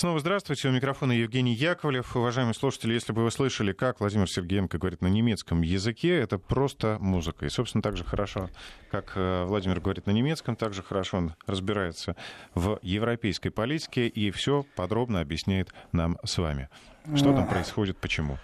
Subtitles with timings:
[0.00, 0.68] Снова здравствуйте.
[0.68, 2.14] У микрофона Евгений Яковлев.
[2.14, 6.98] Уважаемые слушатели, если бы вы слышали, как Владимир Сергеенко говорит на немецком языке, это просто
[7.00, 7.46] музыка.
[7.46, 8.48] И, собственно, так же хорошо,
[8.92, 12.14] как э, Владимир говорит на немецком, так же хорошо он разбирается
[12.54, 16.68] в европейской политике и все подробно объясняет нам с вами.
[17.16, 18.38] Что там происходит, почему?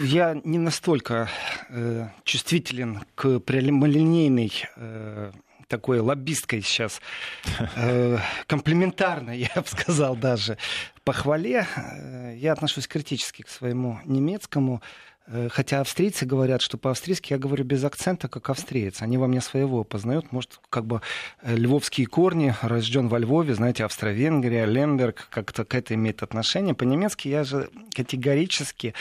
[0.00, 1.28] Я не настолько
[1.68, 5.32] э, чувствителен к прямолинейной э,
[5.72, 7.00] такой лоббисткой сейчас,
[7.76, 10.58] э, комплиментарной, я бы сказал даже,
[11.02, 11.66] похвале.
[11.76, 14.82] Э, я отношусь критически к своему немецкому.
[15.26, 19.00] Э, хотя австрийцы говорят, что по-австрийски я говорю без акцента, как австриец.
[19.00, 20.30] Они во мне своего познают.
[20.30, 21.00] Может, как бы
[21.40, 26.74] э, львовские корни, рожден во Львове, знаете, Австро-Венгрия, Лемберг, как-то к это имеет отношение.
[26.74, 28.92] По-немецки я же категорически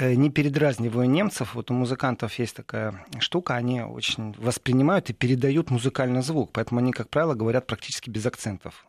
[0.00, 1.54] не передразниваю немцев.
[1.54, 6.92] Вот у музыкантов есть такая штука, они очень воспринимают и передают музыкальный звук, поэтому они,
[6.92, 8.86] как правило, говорят практически без акцентов.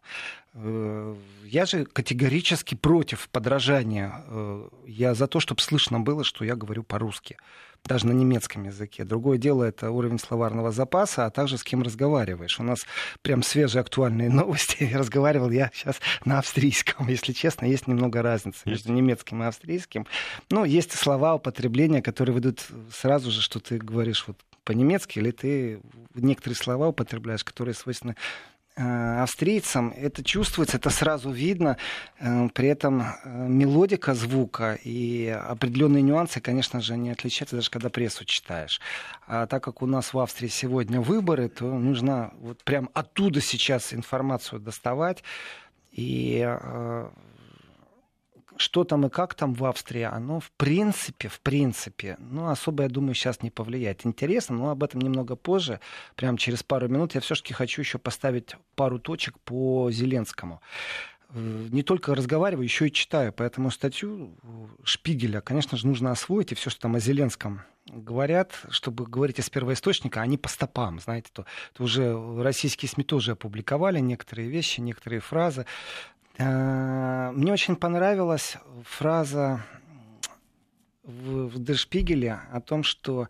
[0.54, 4.23] Э, я же категорически против подражания.
[4.27, 7.38] Э, я за то, чтобы слышно было, что я говорю по-русски
[7.85, 9.04] даже на немецком языке.
[9.04, 12.60] Другое дело это уровень словарного запаса, а также с кем разговариваешь.
[12.60, 12.85] У нас
[13.22, 14.90] прям свежие актуальные новости.
[14.94, 17.07] Разговаривал я сейчас на австрийском.
[17.07, 20.05] Если честно, есть немного разницы между немецким и австрийским.
[20.50, 25.82] Ну, есть слова употребления, которые выйдут сразу же, что ты говоришь вот по-немецки, или ты
[26.13, 28.16] некоторые слова употребляешь, которые свойственны
[28.80, 31.77] австрийцам это чувствуется, это сразу видно.
[32.20, 37.90] Э, при этом э, мелодика звука и определенные нюансы, конечно же, не отличаются, даже когда
[37.90, 38.80] прессу читаешь.
[39.27, 43.94] А так как у нас в Австрии сегодня выборы, то нужно вот прям оттуда сейчас
[43.94, 45.24] информацию доставать.
[45.91, 46.48] И
[48.60, 52.90] что там и как там в Австрии, оно в принципе, в принципе, ну, особо, я
[52.90, 54.05] думаю, сейчас не повлияет.
[54.05, 55.79] Интересно, но об этом немного позже,
[56.16, 57.16] прямо через пару минут.
[57.16, 60.62] Я все-таки хочу еще поставить пару точек по Зеленскому
[61.29, 63.32] э, не только разговариваю, еще и читаю.
[63.32, 64.35] Поэтому статью
[64.84, 66.51] Шпигеля, конечно же, нужно освоить.
[66.51, 71.00] И все, что там о Зеленском говорят, чтобы говорить из первоисточника, они по стопам.
[71.00, 75.66] Знаете, то, то уже российские СМИ тоже опубликовали некоторые вещи, некоторые фразы.
[76.39, 79.61] Э, мне очень понравилась фраза
[81.03, 83.27] в Дершпигеле о том, что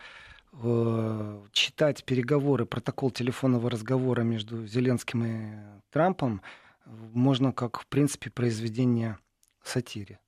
[0.54, 5.54] э, читать переговоры, протокол телефонного разговора между Зеленским и
[5.92, 6.42] Трампом
[6.86, 9.18] можно как, в принципе, произведение
[9.64, 10.20] сатире.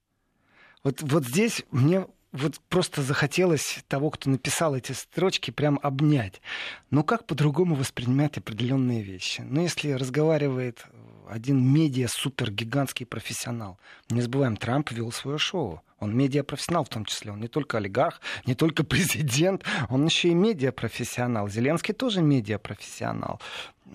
[0.83, 6.41] Вот, вот здесь мне вот просто захотелось того, кто написал эти строчки, прям обнять.
[6.89, 9.41] Но как по-другому воспринимать определенные вещи?
[9.41, 10.85] Ну, если разговаривает
[11.31, 13.79] один медиа-супер гигантский профессионал.
[14.09, 15.81] Не забываем, Трамп вел свое шоу.
[15.99, 17.31] Он медиапрофессионал в том числе.
[17.31, 21.47] Он не только олигарх, не только президент, он еще и медиапрофессионал.
[21.47, 23.39] Зеленский тоже медиапрофессионал.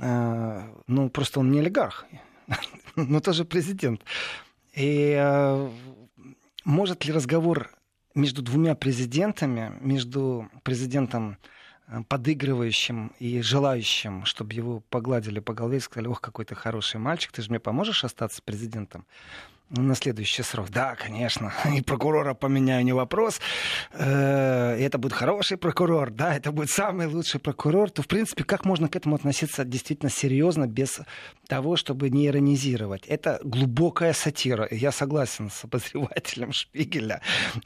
[0.01, 2.07] Э, ну, просто он не олигарх,
[2.97, 4.03] но тоже президент.
[4.73, 5.71] И э,
[6.65, 7.71] может ли разговор
[8.17, 11.39] между двумя президентами, между президентом
[11.89, 16.99] Э, подыгрывающим и желающим, чтобы его погладили по голове и сказали, ох, какой ты хороший
[16.99, 19.07] мальчик, ты же мне поможешь остаться президентом?
[19.69, 20.71] на следующий срок.
[20.71, 21.53] Да, конечно.
[21.77, 23.41] И прокурора поменяю, не вопрос.
[23.93, 27.91] Э, это будет хороший прокурор, да, это будет самый лучший прокурор.
[27.91, 31.01] То, в принципе, как можно к этому относиться действительно серьезно, без
[31.47, 33.07] того, чтобы не иронизировать?
[33.07, 34.69] Это глубокая сатира.
[34.71, 37.23] Я согласен с обозревателем Шпигеля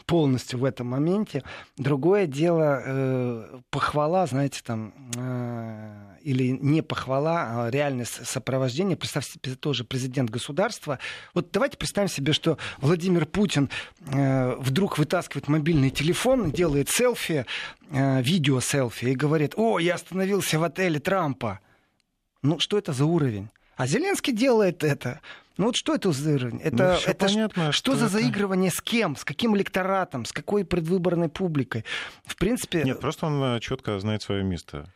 [0.07, 1.43] полностью в этом моменте.
[1.77, 8.97] Другое дело, э, похвала, знаете, там э, или не похвала, а реальное сопровождение.
[8.97, 10.99] Представьте себе тоже президент государства.
[11.35, 13.71] Вот давайте представим себе, что Владимир Путин
[14.07, 17.47] э, вдруг вытаскивает мобильный телефон, делает селфи,
[17.91, 21.61] э, видео селфи и говорит, о, я остановился в отеле Трампа.
[22.43, 23.49] Ну, что это за уровень?
[23.81, 25.23] А Зеленский делает это.
[25.57, 26.61] Ну вот что это за уровень?
[26.61, 28.13] Это, ну, это понятно, что, что за это...
[28.13, 29.17] заигрывание с кем?
[29.17, 30.27] С каким электоратом?
[30.27, 31.87] С какой предвыборной публикой?
[32.27, 32.83] В принципе...
[32.83, 34.93] Нет, просто он э, четко знает свое место.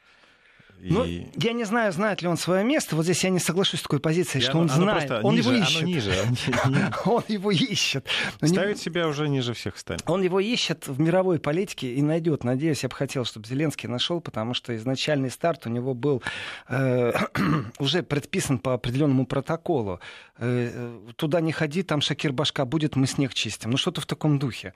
[0.90, 1.26] Ну, и...
[1.36, 2.94] я не знаю, знает ли он свое место.
[2.96, 5.10] Вот здесь я не соглашусь с такой позицией, что он знает.
[5.22, 5.82] Он ниже, его ищет.
[5.82, 6.14] ниже.
[7.04, 8.06] Он его ищет.
[8.42, 10.02] Ставить себя уже ниже всех станет.
[10.08, 12.44] Он его ищет в мировой политике и найдет.
[12.44, 16.22] Надеюсь, я бы хотел, чтобы Зеленский нашел, потому что изначальный старт у него был
[16.68, 17.12] э,
[17.78, 20.00] уже предписан по определенному протоколу.
[20.38, 23.70] Э, туда не ходи, там Шакир Башка будет, мы снег чистим.
[23.70, 24.74] Ну что-то в таком духе.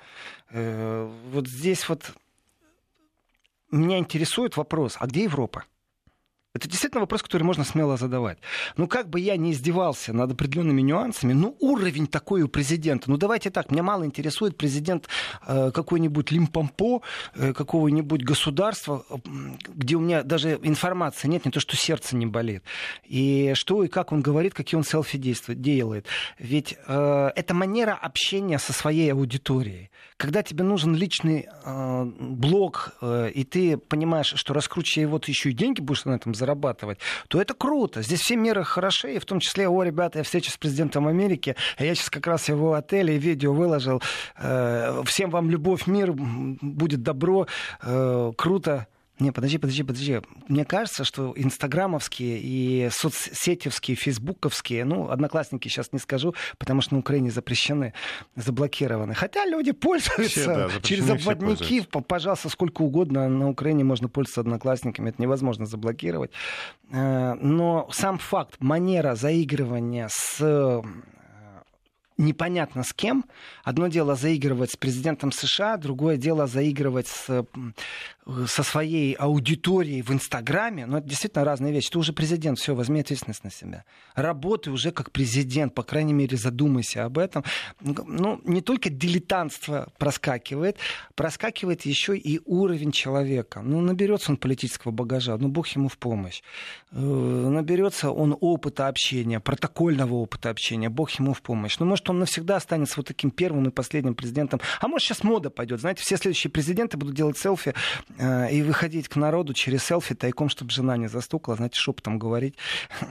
[0.51, 2.13] Э, вот здесь вот
[3.71, 5.65] меня интересует вопрос, а где Европа?
[6.55, 8.39] Это действительно вопрос, который можно смело задавать.
[8.77, 13.11] Ну, как бы я ни издевался над определенными нюансами, ну, уровень такой у президента.
[13.11, 15.09] Ну, давайте так, меня мало интересует президент
[15.47, 17.03] э, какой-нибудь Лимпомпо,
[17.35, 19.05] э, какого-нибудь государства,
[19.69, 22.63] где у меня даже информации нет, не то, что сердце не болит.
[23.05, 26.07] И что и как он говорит, какие он селфи действует, делает.
[26.39, 29.91] Ведь э, это манера общения со своей аудиторией.
[30.19, 35.51] Когда тебе нужен личный э, блог, э, и ты понимаешь, что раскручивая его, ты еще
[35.51, 36.99] и деньги будешь на этом зарабатывать,
[37.29, 38.03] то это круто.
[38.03, 41.55] Здесь все меры хороши, и в том числе, о, ребята, я встреча с президентом Америки,
[41.77, 44.03] а я сейчас как раз его отеле и видео выложил.
[44.37, 47.47] Э, всем вам любовь, мир, будет добро,
[47.81, 48.89] э, круто.
[49.19, 50.21] Не, подожди, подожди, подожди.
[50.49, 57.01] Мне кажется, что инстаграмовские и соцсетевские, фейсбуковские, ну, одноклассники сейчас не скажу, потому что на
[57.01, 57.95] Украине запрещены,
[58.37, 59.15] заблокированы.
[59.15, 65.11] Хотя люди пользуются все, да, через обводники, пожалуйста, сколько угодно на Украине можно пользоваться одноклассниками,
[65.11, 66.31] это невозможно заблокировать.
[66.93, 70.83] Э, но сам факт, манера заигрывания с
[72.19, 73.25] непонятно с кем.
[73.65, 77.47] Одно дело заигрывать с президентом США, другое дело заигрывать с,
[78.47, 80.85] со своей аудиторией в Инстаграме.
[80.87, 81.91] Но это действительно разные вещи.
[81.91, 83.85] Ты уже президент, все, возьми ответственность на себя.
[84.15, 87.45] Работай уже как президент, по крайней мере, задумайся об этом.
[87.81, 90.77] Ну, не только дилетантство проскакивает,
[91.15, 93.61] проскакивает еще и уровень человека.
[93.63, 96.43] Ну, наберется он политического багажа, ну, бог ему в помощь.
[96.91, 101.79] Э, наберется он опыта общения, протокольного опыта общения, бог ему в помощь.
[101.79, 104.61] Ну, может, он навсегда останется вот таким первым и последним президентом.
[104.81, 105.81] А может, сейчас мода пойдет.
[105.81, 107.75] Знаете, все следующие президенты будут делать селфи
[108.19, 112.55] э, и выходить к народу через селфи тайком, чтобы жена не застукала, знаете, шепотом говорить.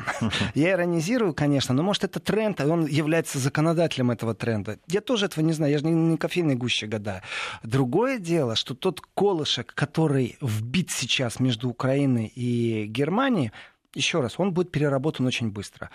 [0.55, 4.79] Я иронизирую, конечно, но может это тренд, и он является законодателем этого тренда.
[4.87, 7.21] Я тоже этого не знаю, я же не, не кофейной гуще гадаю.
[7.63, 13.51] Другое дело, что тот колышек, который вбит сейчас между Украиной и Германией,
[13.93, 15.89] еще раз, он будет переработан очень быстро.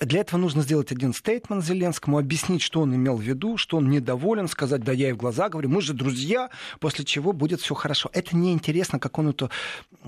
[0.00, 3.90] Для этого нужно сделать один стейтмент Зеленскому, объяснить, что он имел в виду, что он
[3.90, 7.74] недоволен, сказать, да я и в глаза говорю, мы же друзья, после чего будет все
[7.74, 8.08] хорошо.
[8.12, 9.50] Это неинтересно, как он эту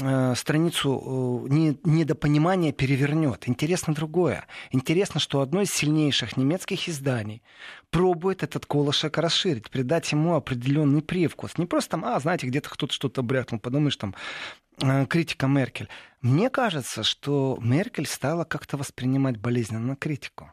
[0.00, 3.48] э, страницу э, не, недопонимания перевернет.
[3.48, 4.46] Интересно другое.
[4.70, 7.42] Интересно, что одно из сильнейших немецких изданий
[7.90, 11.58] пробует этот колышек расширить, придать ему определенный привкус.
[11.58, 14.14] Не просто там, а, знаете, где-то кто-то что-то брякнул, подумаешь, там,
[15.08, 15.88] критика Меркель.
[16.20, 20.52] Мне кажется, что Меркель стала как-то воспринимать болезненно критику.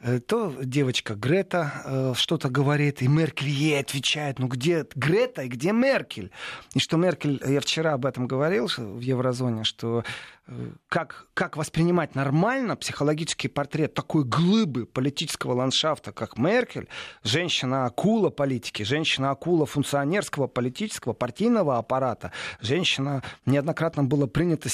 [0.00, 5.48] Э, то девочка Грета э, что-то говорит, и Меркель ей отвечает, ну где Грета и
[5.48, 6.30] где Меркель?
[6.74, 10.04] И что Меркель, я вчера об этом говорил в Еврозоне, что
[10.41, 10.41] э,
[10.88, 16.88] как, как воспринимать нормально психологический портрет такой глыбы политического ландшафта, как Меркель,
[17.22, 24.68] женщина-акула политики, женщина-акула функционерского политического партийного аппарата, женщина неоднократно было принято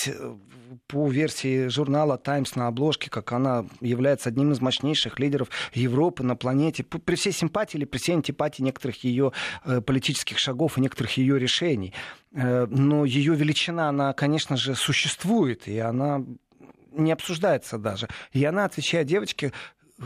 [0.86, 6.36] по версии журнала Times на обложке, как она является одним из мощнейших лидеров Европы на
[6.36, 9.32] планете, при всей симпатии или при всей антипатии некоторых ее
[9.64, 11.92] э, политических шагов и некоторых ее решений.
[12.32, 16.24] Э, но ее величина, она, конечно же, существует, и она
[16.92, 18.08] не обсуждается даже.
[18.32, 19.52] И она отвечает девочке,
[19.98, 20.02] э,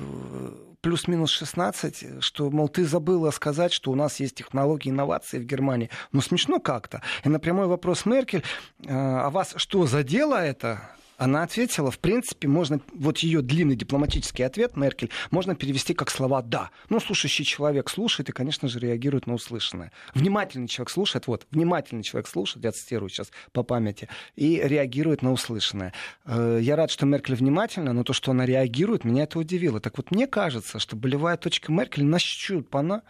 [0.81, 5.91] плюс-минус 16, что, мол, ты забыла сказать, что у нас есть технологии инновации в Германии.
[6.11, 7.03] Ну, смешно как-то.
[7.25, 8.43] И на прямой вопрос Меркель,
[8.89, 10.97] а вас что, задело это?
[11.23, 16.43] Она ответила, в принципе, можно, вот ее длинный дипломатический ответ, Меркель, можно перевести как слова
[16.43, 16.71] «да».
[16.89, 19.93] Ну, слушающий человек слушает и, конечно же, реагирует на услышанное.
[20.17, 25.31] Внимательный человек слушает, вот, внимательный человек слушает, я цитирую сейчас по памяти, и реагирует на
[25.31, 25.93] услышанное.
[26.25, 29.79] Э, я рад, что Меркель внимательна, но то, что она реагирует, меня это удивило.
[29.79, 33.05] Так вот, мне кажется, что болевая точка Меркель нащупана,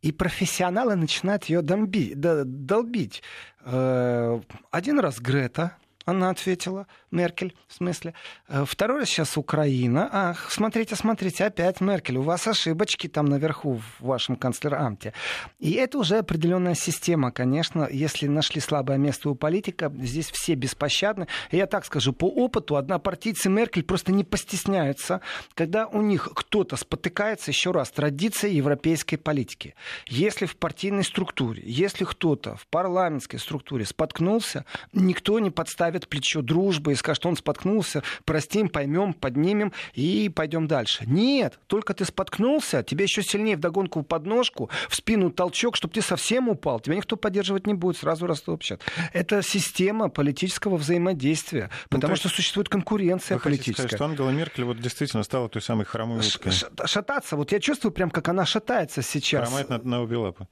[0.00, 3.22] и профессионалы начинают ее долбить.
[3.64, 4.40] Э,
[4.72, 8.14] один раз Грета, она ответила, Меркель, в смысле.
[8.48, 10.08] Э, второй раз сейчас Украина.
[10.12, 15.12] Ах, смотрите, смотрите, опять Меркель, у вас ошибочки там наверху в вашем канцлерамте.
[15.60, 17.88] И это уже определенная система, конечно.
[17.90, 21.28] Если нашли слабое место у политика, здесь все беспощадны.
[21.50, 25.20] И я так скажу, по опыту однопартийцы Меркель просто не постесняются,
[25.54, 29.74] когда у них кто-то спотыкается, еще раз, традиция европейской политики.
[30.08, 36.42] Если в партийной структуре, если кто-то в парламентской структуре споткнулся, никто не подставит подставит плечо
[36.42, 41.04] дружбы и скажет, он споткнулся, простим, поймем, поднимем и пойдем дальше.
[41.06, 46.02] Нет, только ты споткнулся, тебе еще сильнее вдогонку в подножку, в спину толчок, чтобы ты
[46.02, 46.80] совсем упал.
[46.80, 48.80] Тебя никто поддерживать не будет, сразу растопчат.
[49.12, 53.82] Это система политического взаимодействия, ну, потому ну, что существует конкуренция политическая.
[53.82, 56.52] Сказать, что Ангела Меркель вот действительно стала той самой хромой уткой.
[56.86, 57.36] Шататься.
[57.36, 59.48] Вот я чувствую прям, как она шатается сейчас.
[59.48, 60.46] Хромает на, на обе лапы.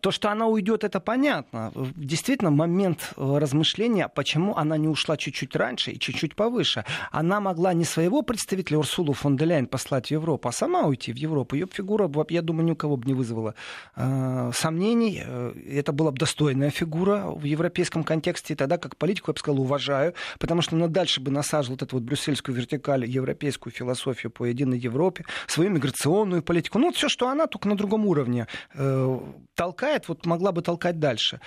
[0.00, 1.72] То, что она уйдет, это понятно.
[1.96, 6.84] Действительно, момент э, размышления, почему она не ушла чуть-чуть раньше и чуть-чуть повыше.
[7.10, 11.12] Она могла не своего представителя Урсулу фон де Ляйн послать в Европу, а сама уйти
[11.12, 11.56] в Европу.
[11.56, 13.54] Ее фигура, я думаю, ни у кого бы не вызвала
[13.96, 15.22] э, сомнений.
[15.24, 18.52] Э, это была бы достойная фигура в европейском контексте.
[18.52, 21.82] И тогда, как политику, я бы сказал, уважаю, потому что она дальше бы насаживала вот
[21.82, 26.78] эту вот брюссельскую вертикаль, европейскую философию по единой Европе, свою миграционную политику.
[26.78, 28.46] Ну, вот все, что она, только на другом уровне
[29.70, 31.40] толкает, вот могла бы толкать дальше.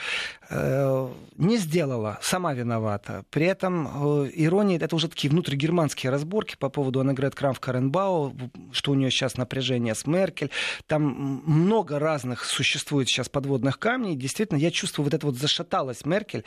[0.49, 3.25] Э, не сделала, сама виновата.
[3.29, 8.33] При этом э, ирония, это уже такие внутригерманские разборки по поводу Аннегрет Крамф Каренбау,
[8.71, 10.51] что у нее сейчас напряжение с Меркель.
[10.87, 14.15] Там много разных существует сейчас подводных камней.
[14.15, 16.45] Действительно, я чувствую, вот это вот зашаталась Меркель.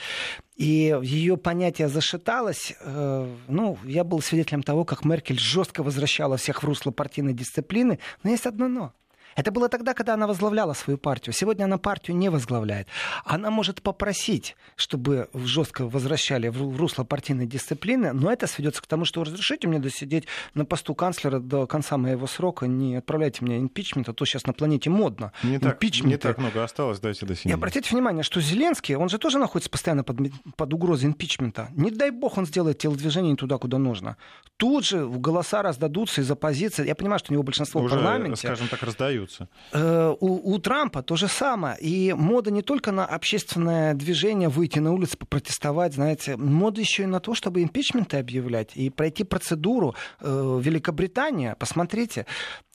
[0.56, 2.74] И ее понятие зашаталось.
[2.80, 7.98] Э, ну, я был свидетелем того, как Меркель жестко возвращала всех в русло партийной дисциплины.
[8.22, 8.92] Но есть одно но.
[9.36, 11.34] Это было тогда, когда она возглавляла свою партию.
[11.34, 12.88] Сегодня она партию не возглавляет.
[13.24, 19.04] Она может попросить, чтобы жестко возвращали в русло партийной дисциплины, но это сведется к тому,
[19.04, 20.24] что разрешите мне досидеть
[20.54, 24.54] на посту канцлера до конца моего срока, не отправляйте мне импичмент, а то сейчас на
[24.54, 25.32] планете модно.
[25.42, 27.50] Не, так, не так много осталось, дайте досидеть.
[27.50, 30.16] И обратите внимание, что Зеленский, он же тоже находится постоянно под,
[30.56, 31.68] под угрозой импичмента.
[31.72, 34.16] Не дай бог он сделает телодвижение не туда, куда нужно.
[34.56, 36.86] Тут же голоса раздадутся из оппозиции.
[36.86, 38.46] Я понимаю, что у него большинство Уже, в парламенте.
[38.46, 39.48] скажем так, раздают остаются.
[39.72, 41.76] Э, у, у Трампа то же самое.
[41.80, 47.06] И мода не только на общественное движение, выйти на улицу, попротестовать, знаете, мода еще и
[47.06, 49.94] на то, чтобы импичменты объявлять и пройти процедуру.
[50.20, 52.26] Э, Великобритания, посмотрите,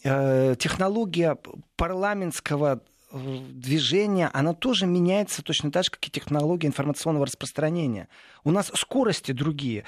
[0.04, 1.38] э, технология
[1.76, 2.82] парламентского
[3.14, 8.08] движения, она тоже меняется точно так же, как и технология информационного распространения.
[8.44, 9.84] У нас скорости другие.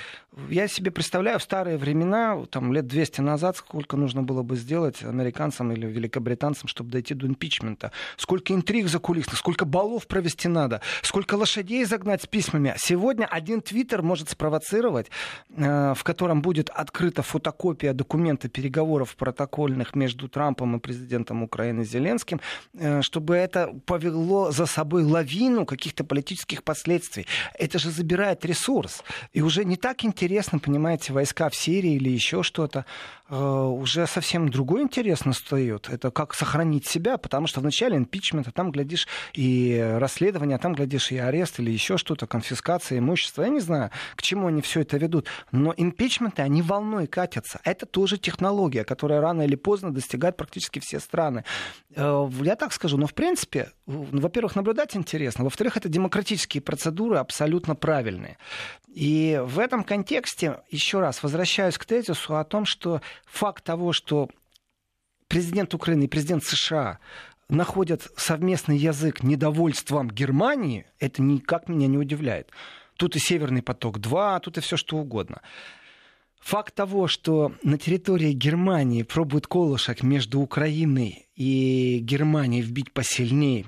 [0.49, 5.03] Я себе представляю в старые времена, там лет 200 назад, сколько нужно было бы сделать
[5.03, 7.91] американцам или великобританцам, чтобы дойти до импичмента.
[8.17, 12.75] Сколько интриг закулисных, сколько баллов провести надо, сколько лошадей загнать с письмами.
[12.77, 15.07] Сегодня один твиттер может спровоцировать,
[15.55, 22.39] э, в котором будет открыта фотокопия документа переговоров протокольных между Трампом и президентом Украины Зеленским,
[22.73, 27.25] э, чтобы это повело за собой лавину каких-то политических последствий.
[27.57, 29.03] Это же забирает ресурс.
[29.31, 32.85] И уже не так интересно, понимаете, войска в Сирии или еще что-то.
[33.29, 35.89] Э, уже совсем другой интерес настает.
[35.89, 40.73] Это как сохранить себя, потому что в начале импичмента там, глядишь, и расследование, а там,
[40.73, 43.43] глядишь, и арест или еще что-то, конфискация имущества.
[43.43, 45.27] Я не знаю, к чему они все это ведут.
[45.51, 47.59] Но импичменты, они волной катятся.
[47.63, 51.43] Это тоже технология, которая рано или поздно достигает практически все страны.
[51.95, 57.75] Э, я так скажу, но в принципе, во-первых, наблюдать интересно, во-вторых, это демократические процедуры абсолютно
[57.75, 58.32] правильные.
[58.93, 64.29] И в этом контексте, еще раз, возвращаюсь к тезису о том, что факт того, что
[65.27, 66.99] президент Украины и президент США
[67.49, 72.51] находят совместный язык недовольством Германии, это никак меня не удивляет.
[72.97, 75.41] Тут и Северный поток-2, тут и все что угодно.
[76.39, 83.65] Факт того, что на территории Германии пробуют колышек между Украиной и Германией вбить посильнее.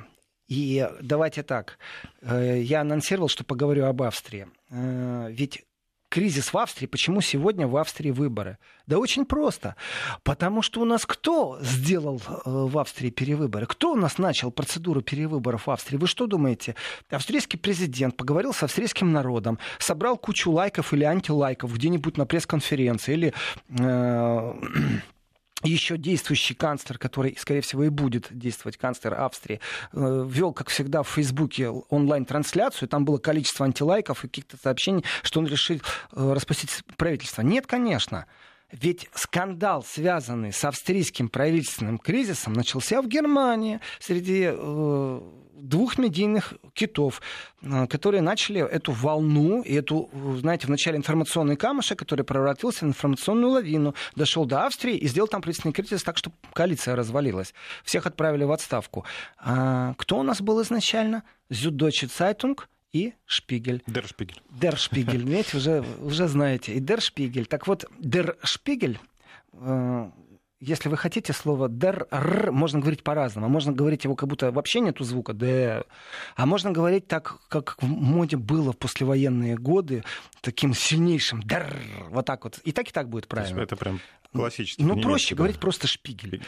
[0.48, 1.78] И давайте так,
[2.22, 4.48] э, я анонсировал, что поговорю об Австрии.
[4.70, 5.64] Э, ведь
[6.10, 6.88] кризис в Австрии.
[6.88, 8.58] Почему сегодня в Австрии выборы?
[8.88, 9.76] Да очень просто.
[10.24, 13.66] Потому что у нас кто сделал э, в Австрии перевыборы?
[13.66, 15.98] Кто у нас начал процедуру перевыборов в Австрии?
[15.98, 16.76] Вы что думаете?
[17.10, 23.34] Австрийский президент поговорил с австрийским народом, собрал кучу лайков или антилайков где-нибудь на пресс-конференции или...
[23.78, 24.54] Э-
[25.64, 29.60] еще действующий канцлер, который, скорее всего, и будет действовать, канцлер Австрии,
[29.94, 32.90] э, вел, как всегда, в Фейсбуке онлайн-трансляцию.
[32.90, 37.42] Там было количество антилайков и каких-то сообщений, что он решил э, распустить правительство.
[37.42, 38.26] Нет, конечно.
[38.72, 45.22] Ведь скандал, связанный с австрийским правительственным кризисом, начался в Германии среди э,
[45.56, 47.22] двух медийных китов,
[47.62, 52.90] э, которые начали эту волну, и эту, знаете, в начале информационный камышек, который превратился в
[52.90, 57.54] информационную лавину, дошел до Австрии и сделал там правительственный кризис так, что коалиция развалилась.
[57.84, 59.06] Всех отправили в отставку.
[59.38, 61.24] А кто у нас был изначально?
[61.50, 62.58] Süddeutsche Zeitung–
[62.96, 63.84] и Шпигель.
[63.88, 64.42] Дер Шпигель.
[64.50, 66.74] Дер Шпигель, видите, уже, уже знаете.
[66.74, 67.46] И Дер Шпигель.
[67.46, 69.00] Так вот, Дер Шпигель
[69.52, 70.10] э,
[70.60, 73.50] если вы хотите слово дер, р, можно говорить по-разному.
[73.50, 75.84] Можно говорить его, как будто вообще нету звука д,
[76.36, 80.04] а можно говорить так, как в моде было в послевоенные годы,
[80.42, 81.76] таким сильнейшим дер,
[82.10, 82.60] вот так вот.
[82.64, 83.62] И так и так будет правильно.
[83.62, 84.00] Это прям
[84.34, 84.84] классический.
[84.84, 85.40] Ну, проще да.
[85.40, 86.30] говорить просто Spiegel.
[86.30, 86.48] Spiegel.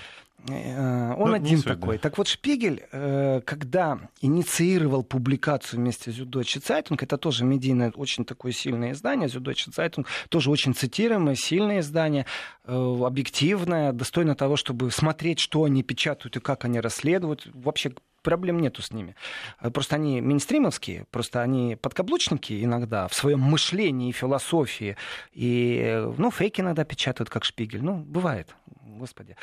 [0.50, 1.98] Э, он ну, один такой.
[1.98, 8.26] Так вот, Spiegel, э, когда инициировал публикацию вместе с Süddeutsche Zeitung, это тоже медийное, очень
[8.26, 12.26] такое сильное издание, Süddeutsche Zeitung, тоже очень цитируемое, сильное издание,
[12.66, 17.48] э, объективное, достойно того, чтобы смотреть, что они печатают и как они расследуют.
[17.54, 19.16] Вообще проблем нету с ними.
[19.74, 24.98] Просто они мейнстримовские, просто они подкаблучники иногда в своем мышлении и философии.
[25.32, 27.82] И, ну, фейки иногда печатают, как шпигель.
[27.82, 28.54] Ну, бывает,
[28.98, 29.36] господи.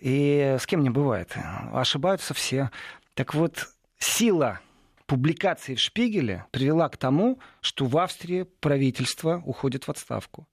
[0.00, 1.34] И с кем не бывает.
[1.72, 2.70] Ошибаются все.
[3.14, 4.60] Так вот, сила
[5.06, 10.46] публикации в Шпигеле привела к тому, что в Австрии правительство уходит в отставку.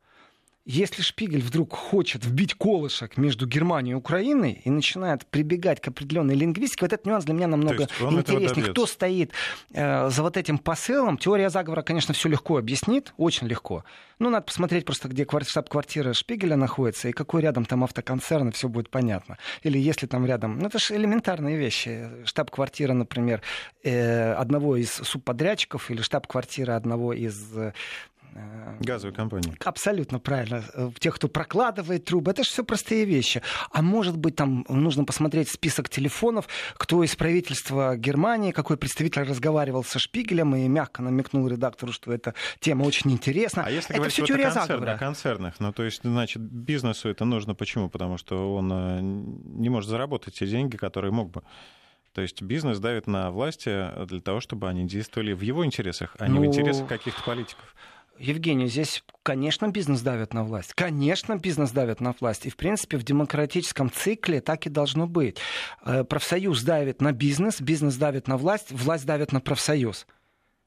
[0.66, 6.34] Если Шпигель вдруг хочет вбить колышек между Германией и Украиной и начинает прибегать к определенной
[6.34, 8.72] лингвистике, вот этот нюанс для меня намного интереснее.
[8.72, 9.32] Кто стоит
[9.72, 11.20] э, за вот этим посылом?
[11.20, 13.86] Теория заговора, конечно, все легко объяснит, очень легко.
[14.18, 18.68] Ну, надо посмотреть просто, где штаб-квартира Шпигеля находится и какой рядом там автоконцерн, и все
[18.68, 19.38] будет понятно.
[19.62, 20.58] Или если там рядом...
[20.58, 22.10] Ну, это же элементарные вещи.
[22.24, 23.44] Штаб-квартира, например,
[23.84, 27.54] э, одного из субподрядчиков или штаб-квартира одного из
[28.36, 29.56] Э, Газовой компании.
[29.64, 30.64] Абсолютно правильно.
[30.74, 32.32] Э, тех, кто прокладывает трубы.
[32.32, 33.42] Это же все простые вещи.
[33.72, 39.84] А может быть, там нужно посмотреть список телефонов, кто из правительства Германии, какой представитель разговаривал
[39.84, 43.64] со Шпигелем и мягко намекнул редактору, что эта тема очень интересна.
[43.66, 44.92] А если это говорить все теория о, концерн, заговора.
[44.92, 47.90] о концернах, ну то есть, значит, бизнесу это нужно почему?
[47.90, 51.44] Потому что он э, не может заработать те деньги, которые мог бы.
[52.12, 56.28] То есть бизнес давит на власти для того, чтобы они действовали в его интересах, а
[56.28, 56.42] не ну...
[56.42, 57.76] в интересах каких-то политиков.
[58.18, 60.74] Евгений, здесь, конечно, бизнес давит на власть.
[60.74, 62.46] Конечно, бизнес давит на власть.
[62.46, 65.38] И, в принципе, в демократическом цикле так и должно быть.
[65.84, 70.08] Э, профсоюз давит на бизнес, бизнес давит на власть, власть давит на профсоюз.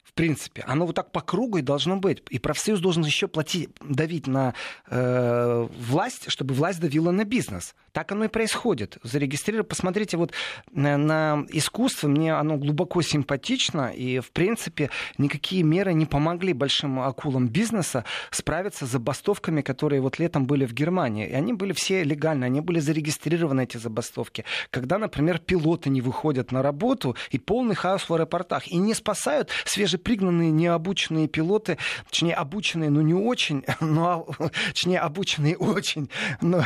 [0.03, 2.23] В принципе, оно вот так по кругу и должно быть.
[2.29, 4.53] И профсоюз должен еще платить, давить на
[4.87, 7.75] э, власть, чтобы власть давила на бизнес.
[7.99, 8.97] Так оно и происходит.
[9.03, 10.31] Зарегистрировать, посмотрите вот
[10.71, 17.01] на, на искусство, мне оно глубоко симпатично, и, в принципе, никакие меры не помогли большим
[17.01, 21.27] акулам бизнеса справиться с забастовками, которые вот летом были в Германии.
[21.27, 24.45] И они были все легальны, они были зарегистрированы, эти забастовки.
[24.71, 29.49] Когда, например, пилоты не выходят на работу, и полный хаос в аэропортах, и не спасают
[29.65, 31.77] свежепригнанные, необученные пилоты,
[32.09, 34.25] точнее, обученные, но не очень, но,
[34.69, 36.63] точнее, обученные очень, но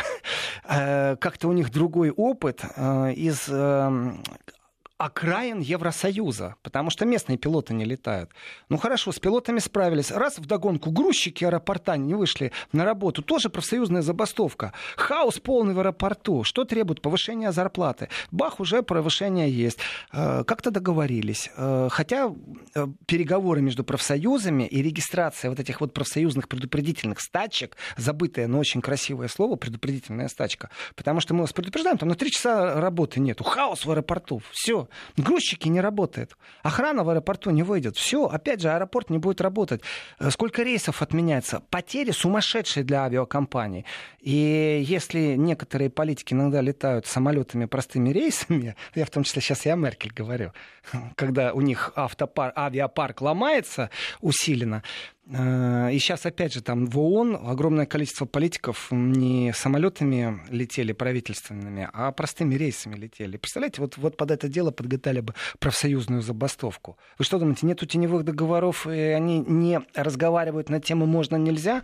[0.66, 4.14] э, как-то у них другой опыт э, из э,
[5.06, 8.30] окраин Евросоюза, потому что местные пилоты не летают.
[8.70, 10.12] Ну хорошо, с пилотами справились.
[10.12, 14.72] Раз в догонку грузчики аэропорта не вышли на работу, тоже профсоюзная забастовка.
[14.96, 16.44] Хаос полный в аэропорту.
[16.44, 18.08] Что требует повышения зарплаты?
[18.32, 19.80] Бах, уже повышение есть.
[20.14, 21.50] Э, как-то договорились.
[21.58, 22.34] Э, хотя
[22.74, 28.82] э, переговоры между профсоюзами и регистрация вот этих вот профсоюзных предупредительных стачек, забытое, но очень
[28.82, 33.44] красивое слово, предупредительная стачка, потому что мы вас предупреждаем, там на три часа работы нету.
[33.44, 34.42] Хаос в аэропорту.
[34.52, 34.88] Все.
[35.18, 36.38] Грузчики не работают.
[36.62, 37.98] Охрана в аэропорту не выйдет.
[37.98, 39.82] Все, опять же, аэропорт не будет работать.
[40.20, 41.62] Э, сколько рейсов отменяется?
[41.70, 43.86] Потери сумасшедшие для авиакомпаний.
[44.20, 49.74] И если некоторые политики иногда летают самолетами простыми рейсами, я в том числе сейчас я
[49.74, 50.54] о Меркель говорю,
[51.16, 53.90] когда у них автопар, авиапарк ломается
[54.22, 54.84] усиленно,
[55.26, 62.12] и сейчас, опять же, там в ООН огромное количество политиков не самолетами летели правительственными, а
[62.12, 63.38] простыми рейсами летели.
[63.38, 66.98] Представляете, вот, вот под это дело подготовили бы профсоюзную забастовку.
[67.18, 71.84] Вы что думаете, нету теневых договоров, и они не разговаривают на тему «можно-нельзя»?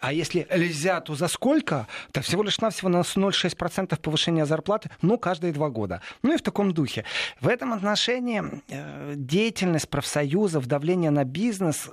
[0.00, 1.86] А если нельзя, то за сколько?
[2.10, 6.00] Это всего лишь навсего на 0,6% повышения зарплаты, но каждые два года.
[6.22, 7.04] Ну и в таком духе.
[7.40, 11.90] В этом отношении э, деятельность профсоюзов, давление на бизнес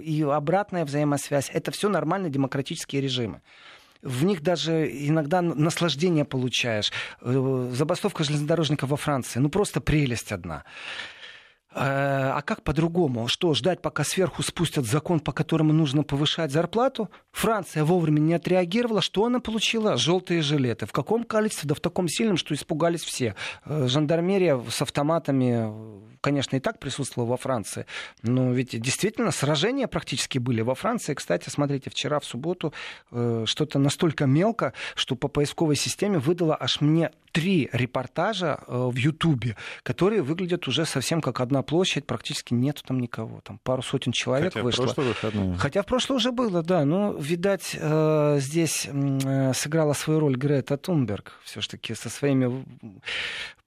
[0.00, 3.40] и обратная взаимосвязь, это все нормальные демократические режимы
[4.02, 6.90] в них даже иногда наслаждение получаешь.
[7.20, 10.64] Э, забастовка железнодорожников во Франции, ну просто прелесть одна.
[11.72, 13.28] Э, а как по-другому?
[13.28, 17.10] Что, ждать, пока сверху спустят закон, по которому нужно повышать зарплату?
[17.30, 19.00] Франция вовремя не отреагировала.
[19.00, 19.96] Что она получила?
[19.96, 20.86] Желтые жилеты.
[20.86, 21.68] В каком количестве?
[21.68, 23.36] Да в таком сильном, что испугались все.
[23.64, 25.72] Э, жандармерия с автоматами,
[26.20, 27.86] конечно, и так присутствовала во Франции.
[28.22, 31.14] Но ведь действительно сражения практически были во Франции.
[31.14, 32.72] Кстати, смотрите, вчера в субботу
[33.10, 39.56] э, что-то настолько мелко, что по поисковой системе выдало аж мне три репортажа в Ютубе,
[39.82, 43.40] которые выглядят уже совсем как одна площадь, практически нету там никого.
[43.42, 44.86] Там пару сотен человек Хотя вышло.
[44.86, 46.84] В Хотя в прошлое уже было, да.
[46.84, 51.32] Но, видать, э, здесь э, сыграла свою роль Грета Тунберг.
[51.44, 52.64] Все-таки со своими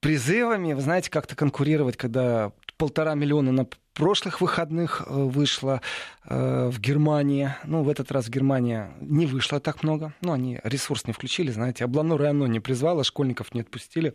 [0.00, 2.43] призывами, вы знаете, как-то конкурировать, когда
[2.76, 5.80] полтора миллиона на прошлых выходных э, вышло
[6.24, 7.54] в Германии.
[7.64, 10.14] Ну, в этот раз в Германии не вышло так много.
[10.22, 11.84] Ну, они ресурс не включили, знаете.
[11.84, 14.14] Облано Районо не призвало, школьников не отпустили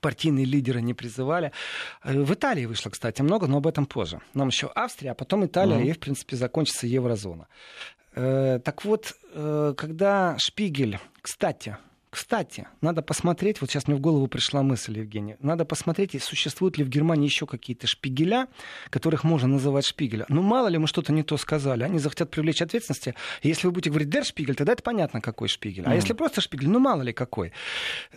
[0.00, 1.52] партийные лидеры не призывали.
[2.04, 4.20] Э, в Италии вышло, кстати, много, но об этом позже.
[4.34, 5.90] Нам еще Австрия, а потом Италия, mm-hmm.
[5.90, 7.48] и, в принципе, закончится еврозона.
[8.14, 11.76] Э, так вот, э, когда Шпигель, кстати,
[12.10, 16.82] Кстати, надо посмотреть, вот сейчас мне в голову пришла мысль, Евгений, надо посмотреть, существуют ли
[16.82, 18.48] в Германии еще какие-то шпигеля,
[18.90, 20.26] которых можно называть шпигеля.
[20.28, 23.14] Ну, мало ли мы что-то не то сказали, они захотят привлечь ответственности.
[23.42, 25.84] Если вы будете говорить «дер шпигель», тогда это понятно, какой шпигель.
[25.86, 25.96] А mm.
[25.96, 27.52] если просто шпигель, ну, мало ли какой.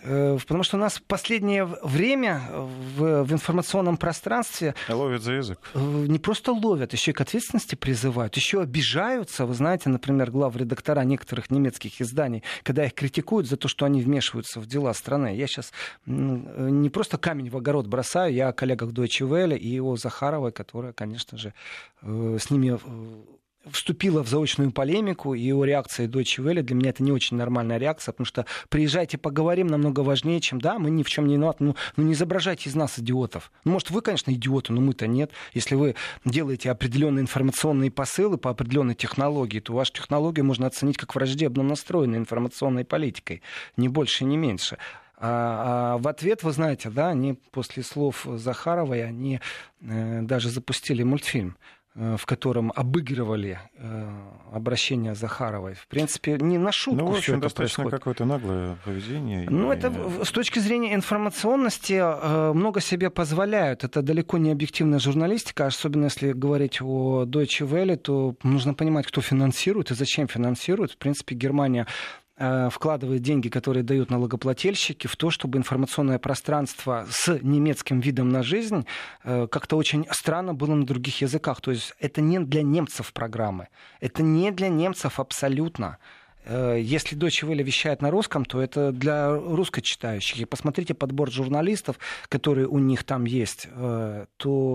[0.02, 4.74] Э, потому что у нас в последнее время в, в информационном пространстве...
[4.88, 5.60] Ловят за язык.
[5.74, 9.46] Э, не просто ловят, еще и к ответственности призывают, еще обижаются.
[9.46, 14.02] Вы знаете, например, глав редактора некоторых немецких изданий, когда их критикуют за то, что они
[14.02, 15.34] вмешиваются в дела страны.
[15.36, 15.72] Я сейчас
[16.06, 20.92] не просто камень в огород бросаю, я о коллегах Deutsche Welle и о Захаровой, которая,
[20.92, 21.54] конечно же,
[22.02, 23.22] э, с ними э,
[23.70, 27.78] вступила в заочную полемику, и его реакция Deutsche Welle для меня это не очень нормальная
[27.78, 31.64] реакция, потому что приезжайте, поговорим, намного важнее, чем, да, мы ни в чем не виноваты,
[31.64, 33.50] ну, ну не изображайте из нас идиотов.
[33.64, 35.30] Ну, может, вы, конечно, идиоты, но мы-то нет.
[35.52, 41.14] Если вы делаете определенные информационные посылы по определенной технологии, то вашу технологию можно оценить как
[41.14, 43.42] враждебно настроенной информационной политикой,
[43.76, 44.78] ни больше, ни меньше.
[45.16, 49.40] А, а в ответ, вы знаете, да, они после слов Захаровой, они
[49.80, 51.56] э, даже запустили мультфильм
[51.94, 54.10] в котором обыгрывали э,
[54.52, 55.74] обращение Захаровой.
[55.74, 59.48] В принципе, не на шутку ну, в общем, достаточно какое-то наглое поведение.
[59.48, 59.76] Ну, и...
[59.76, 59.92] это
[60.24, 63.84] с точки зрения информационности э, много себе позволяют.
[63.84, 69.20] Это далеко не объективная журналистика, особенно если говорить о Deutsche Welle, то нужно понимать, кто
[69.20, 70.92] финансирует и зачем финансирует.
[70.92, 71.88] В принципе, Германия Э,
[72.36, 78.86] вкладывает деньги, которые дают налогоплательщики, в то, чтобы информационное пространство с немецким видом на жизнь
[79.22, 81.60] э, как-то очень странно было на других языках.
[81.60, 83.68] То есть это не для немцев программы.
[84.00, 85.98] Это не для немцев абсолютно.
[86.44, 90.40] Э, если Deutsche Welle вещает на русском, то это для русскочитающих.
[90.40, 94.73] И посмотрите подбор журналистов, которые у них там есть, э, то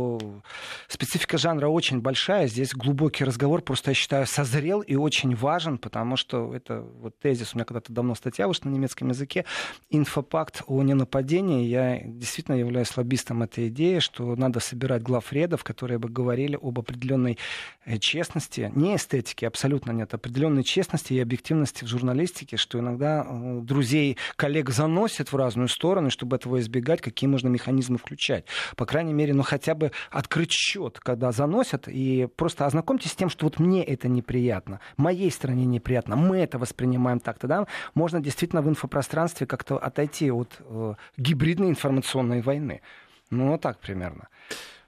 [0.99, 2.47] специфика жанра очень большая.
[2.47, 7.53] Здесь глубокий разговор, просто я считаю, созрел и очень важен, потому что это вот тезис,
[7.53, 9.45] у меня когда-то давно статья вышла на немецком языке,
[9.89, 11.65] инфопакт о ненападении.
[11.67, 17.37] Я действительно являюсь лоббистом этой идеи, что надо собирать главредов, которые бы говорили об определенной
[17.85, 23.61] э, честности, не эстетике, абсолютно нет, определенной честности и объективности в журналистике, что иногда э,
[23.63, 28.43] друзей, коллег заносят в разную сторону, чтобы этого избегать, какие можно механизмы включать.
[28.75, 33.29] По крайней мере, ну хотя бы открыть счет, когда заносят, и просто ознакомьтесь с тем,
[33.29, 38.61] что вот мне это неприятно, моей стране неприятно, мы это воспринимаем так, тогда можно действительно
[38.61, 42.81] в инфопространстве как-то отойти от э, гибридной информационной войны.
[43.29, 44.29] Ну, вот так примерно.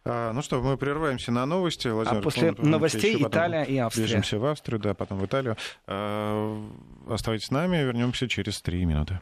[0.04, 1.88] А, ну что, мы прерываемся на новости.
[1.88, 4.06] Владимир, а после помните, новостей Италия и Австрия.
[4.06, 5.58] Движемся в Австрию, да, потом в Италию.
[5.86, 6.60] А,
[7.08, 9.20] оставайтесь с нами, вернемся через три минуты.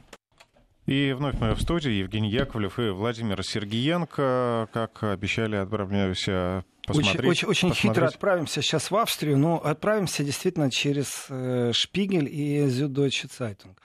[0.89, 1.91] И вновь мы в студии.
[1.91, 4.69] Евгений Яковлев и Владимир Сергиенко.
[4.73, 7.29] Как обещали, отправляемся посмотреть.
[7.29, 12.67] Очень, очень, очень хитро отправимся сейчас в Австрию, но отправимся действительно через э, Шпигель и
[12.67, 13.79] Зюддойче Цайтунг.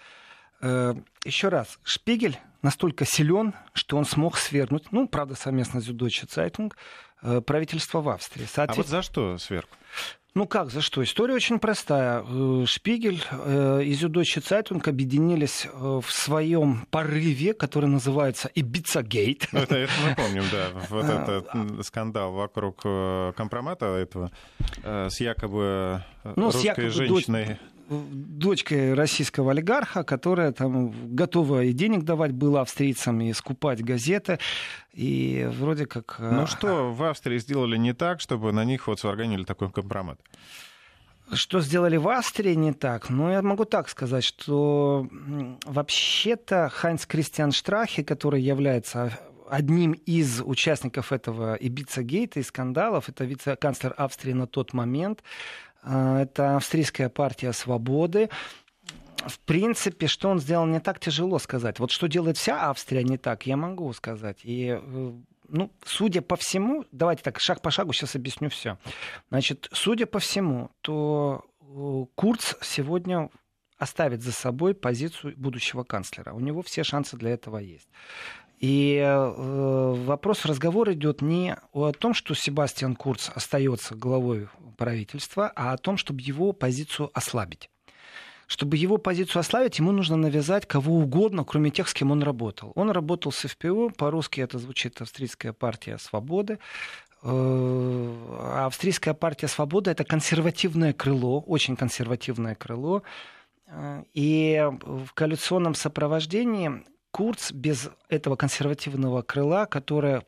[0.62, 6.72] Еще раз, Шпигель настолько силен, что он смог свергнуть, ну, правда, совместно с Süddeutsche Zeitung,
[7.20, 8.46] э, правительство в Австрии.
[8.46, 8.78] Соответ...
[8.78, 9.68] А вот за что сверг?
[10.34, 11.02] Ну как, за что?
[11.02, 12.24] История очень простая.
[12.26, 13.22] Э, Шпигель
[13.84, 19.48] и Зюддойче Цайтунг объединились в своем порыве, который называется Ибица Гейт.
[19.52, 20.68] Ну, это, это мы помним, да.
[20.90, 22.82] Вот этот скандал вокруг
[23.36, 24.30] компромата этого
[24.82, 27.46] с якобы ну, русской с якобы женщиной.
[27.46, 34.38] Дочь дочкой российского олигарха, которая там готова и денег давать была австрийцам, и скупать газеты.
[34.92, 36.16] И вроде как...
[36.18, 40.20] Ну а, что в Австрии сделали не так, чтобы на них вот сварганили такой компромат?
[41.32, 43.08] Что сделали в Австрии не так?
[43.08, 45.08] Ну, я могу так сказать, что
[45.64, 49.18] вообще-то Хайнц Кристиан Штрахе, который является
[49.48, 55.22] одним из участников этого Ибица Гейта и скандалов, это вице-канцлер Австрии на тот момент,
[55.84, 58.30] это австрийская партия свободы.
[59.26, 61.78] В принципе, что он сделал не так, тяжело сказать.
[61.78, 64.38] Вот что делает вся Австрия не так, я могу сказать.
[64.42, 65.12] И э,
[65.48, 68.78] ну, судя по всему, давайте так, шаг по шагу сейчас объясню все.
[69.30, 73.30] Значит, судя по всему, то э, Курц сегодня
[73.78, 76.32] оставит за собой позицию будущего канцлера.
[76.32, 77.88] У него все шансы для этого есть.
[78.64, 84.48] И э, вопрос, разговор идет не о том, что Себастьян Курц остается главой
[84.78, 87.68] правительства, а о том, чтобы его позицию ослабить.
[88.46, 92.72] Чтобы его позицию ослабить, ему нужно навязать кого угодно, кроме тех, с кем он работал.
[92.74, 96.58] Он работал с ФПО, по-русски это звучит Австрийская партия свободы.
[97.22, 103.02] Э, Австрийская партия свободы это консервативное крыло, очень консервативное крыло.
[103.66, 106.82] Э, и в коалиционном сопровождении
[107.14, 110.24] Курц без этого консервативного крыла, которое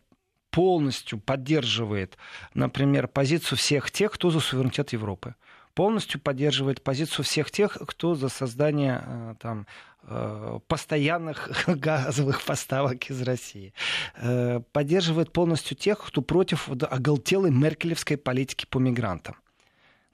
[0.52, 2.16] полностью поддерживает,
[2.54, 5.34] например, позицию всех тех, кто за суверенитет Европы
[5.74, 9.66] полностью поддерживает позицию всех тех, кто за создание э, там,
[10.04, 13.74] э, постоянных газовых поставок из России.
[14.14, 19.34] Э, поддерживает полностью тех, кто против оголтелой меркелевской политики по мигрантам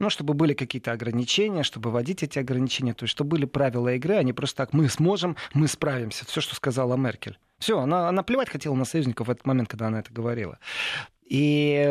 [0.03, 4.17] ну, чтобы были какие-то ограничения, чтобы вводить эти ограничения, то есть чтобы были правила игры,
[4.17, 6.27] а не просто так, мы сможем, мы справимся.
[6.27, 7.39] Все, что сказала Меркель.
[7.59, 10.59] Все, она, она плевать хотела на союзников в этот момент, когда она это говорила.
[11.25, 11.89] И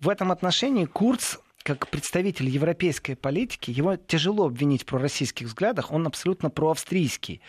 [0.00, 6.06] в этом отношении Курц как представитель европейской политики, его тяжело обвинить в пророссийских взглядах, он
[6.06, 7.40] абсолютно проавстрийский.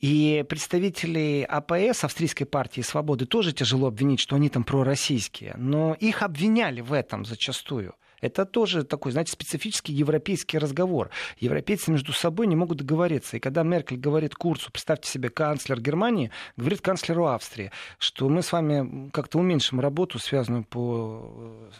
[0.00, 5.54] И представителей АПС, Австрийской партии свободы, тоже тяжело обвинить, что они там пророссийские.
[5.58, 7.94] Но их обвиняли в этом зачастую.
[8.20, 11.10] Это тоже такой, знаете, специфический европейский разговор.
[11.38, 13.36] Европейцы между собой не могут договориться.
[13.36, 18.52] И когда Меркель говорит Курцу, представьте себе, канцлер Германии, говорит канцлеру Австрии, что мы с
[18.52, 21.70] вами как-то уменьшим работу, связанную по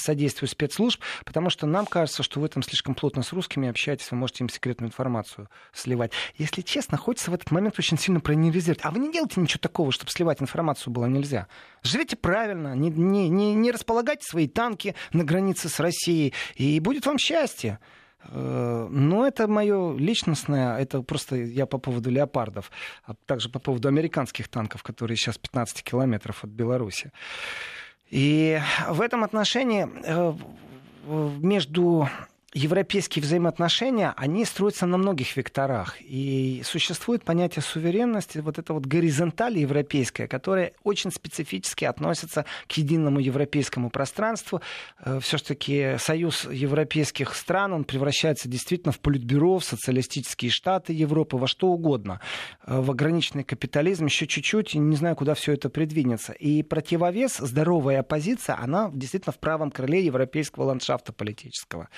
[0.00, 4.16] содействию спецслужб, потому что нам кажется, что вы там слишком плотно с русскими общаетесь, вы
[4.16, 6.12] можете им секретную информацию сливать.
[6.36, 8.80] Если честно, хочется в этот момент очень сильно проанализировать.
[8.84, 11.48] А вы не делайте ничего такого, чтобы сливать информацию было нельзя.
[11.82, 17.06] Живите правильно, не, не, не, не располагайте свои танки на границе с Россией, и будет
[17.06, 17.78] вам счастье.
[18.28, 22.70] Э, но это мое личностное, это просто я по поводу леопардов,
[23.04, 27.12] а также по поводу американских танков, которые сейчас 15 километров от Беларуси.
[28.10, 30.34] И в этом отношении э,
[31.40, 32.08] между
[32.56, 35.96] европейские взаимоотношения, они строятся на многих векторах.
[36.00, 43.20] И существует понятие суверенности, вот это вот горизонталь европейская, которая очень специфически относится к единому
[43.20, 44.62] европейскому пространству.
[45.00, 51.46] Э, Все-таки союз европейских стран, он превращается действительно в политбюро, в социалистические штаты Европы, во
[51.46, 52.20] что угодно.
[52.66, 56.32] Э, в ограниченный капитализм еще чуть-чуть, не знаю, куда все это придвинется.
[56.32, 61.90] И противовес, здоровая оппозиция, она действительно в правом крыле европейского ландшафта политического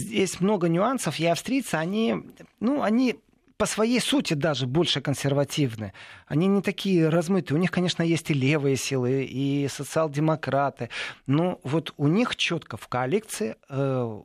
[0.00, 2.16] здесь много нюансов, и австрийцы, они,
[2.60, 3.16] ну, они
[3.56, 5.92] по своей сути даже больше консервативны.
[6.26, 7.58] Они не такие размытые.
[7.58, 10.88] У них, конечно, есть и левые силы, и социал-демократы.
[11.26, 14.22] Но вот у них четко в коалиции э,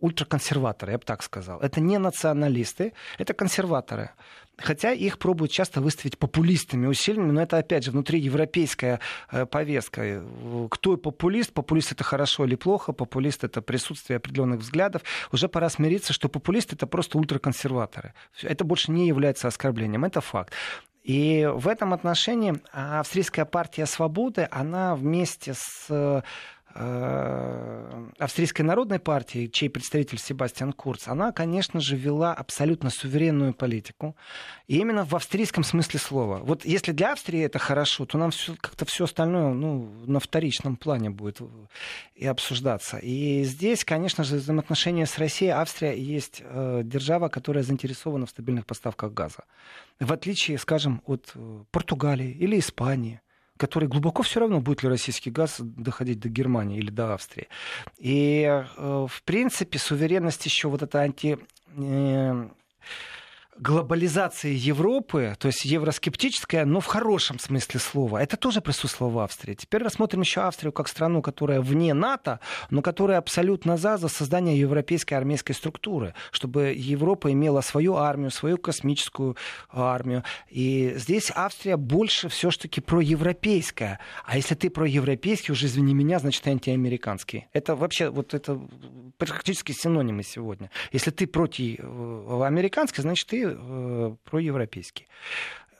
[0.00, 1.60] ультраконсерваторы, я бы так сказал.
[1.60, 4.10] Это не националисты, это консерваторы.
[4.56, 8.98] Хотя их пробуют часто выставить популистами усиленными, но это, опять же, внутриевропейская
[9.30, 10.24] э, повестка.
[10.70, 11.52] Кто популист?
[11.52, 12.92] Популист это хорошо или плохо?
[12.92, 15.02] Популист это присутствие определенных взглядов.
[15.30, 18.14] Уже пора смириться, что популист это просто ультраконсерваторы.
[18.42, 20.52] Это больше не является оскорблением, это факт.
[21.04, 26.22] И в этом отношении австрийская партия свободы, она вместе с Э,
[28.18, 34.16] Австрийской народной партии, чей представитель Себастьян Курц, она, конечно же, вела абсолютно суверенную политику.
[34.68, 36.38] И именно в австрийском смысле слова.
[36.38, 41.10] Вот если для Австрии это хорошо, то нам как-то все остальное ну, на вторичном плане
[41.10, 41.40] будет
[42.14, 42.98] и обсуждаться.
[42.98, 48.66] И здесь, конечно же, взаимоотношения с Россией, Австрия есть э, держава, которая заинтересована в стабильных
[48.66, 49.44] поставках газа.
[49.98, 53.20] В отличие, скажем, от э, Португалии или Испании
[53.58, 57.48] который глубоко все равно, будет ли российский газ доходить до Германии или до Австрии.
[57.98, 61.38] И, э, в принципе, суверенность еще вот эта анти
[61.76, 62.48] э,
[63.60, 69.54] глобализации Европы, то есть евроскептическая, но в хорошем смысле слова, это тоже присутствовало в Австрии.
[69.54, 72.40] Теперь рассмотрим еще Австрию как страну, которая вне НАТО,
[72.70, 78.58] но которая абсолютно за, за создание европейской армейской структуры, чтобы Европа имела свою армию, свою
[78.58, 79.36] космическую
[79.70, 80.24] армию.
[80.48, 84.00] И здесь Австрия больше все-таки проевропейская.
[84.24, 87.46] А если ты проевропейский, уже извини меня, значит ты антиамериканский.
[87.52, 88.60] Это вообще вот это
[89.16, 90.70] практически синонимы сегодня.
[90.92, 95.06] Если ты против э, американский, значит ты э, проевропейский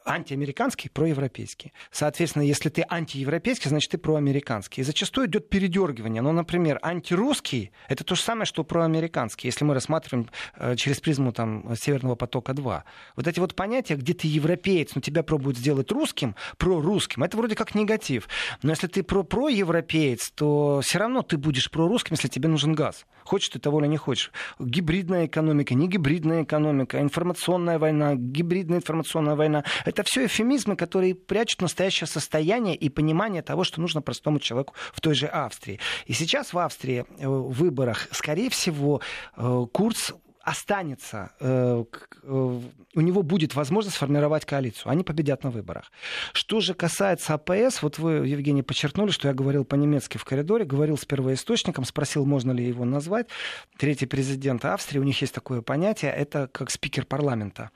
[0.08, 1.72] антиамериканский, проевропейский.
[1.90, 4.80] Соответственно, если ты антиевропейский, значит, ты проамериканский.
[4.80, 6.22] И зачастую идет передергивание.
[6.22, 11.32] Ну, например, антирусский— это то же самое, что проамериканский, если мы рассматриваем э, через призму
[11.32, 12.82] там, Северного потока-2.
[13.16, 17.54] Вот эти вот понятия, где ты европеец, но тебя пробуют сделать русским, прорусским, это вроде
[17.54, 18.28] как негатив.
[18.62, 23.06] Но если ты про проевропеец, то все равно ты будешь прорусским, если тебе нужен газ.
[23.24, 24.32] Хочешь ты того или не хочешь.
[24.58, 31.62] Гибридная экономика, не гибридная экономика, информационная война, гибридная информационная война— это все эфемизмы, которые прячут
[31.62, 35.80] настоящее состояние и понимание того, что нужно простому человеку в той же Австрии.
[36.06, 39.00] И сейчас в Австрии э, в выборах, скорее всего,
[39.36, 40.12] э, Курц
[40.48, 41.84] останется, э,
[42.24, 44.90] у него будет возможность сформировать коалицию.
[44.90, 45.92] Они победят на выборах.
[46.32, 50.96] Что же касается АПС, вот вы, Евгений, подчеркнули, что я говорил по-немецки в коридоре, говорил
[50.96, 53.28] с первоисточником, спросил, можно ли его назвать.
[53.76, 57.70] Третий президент Австрии, у них есть такое понятие, это как спикер парламента.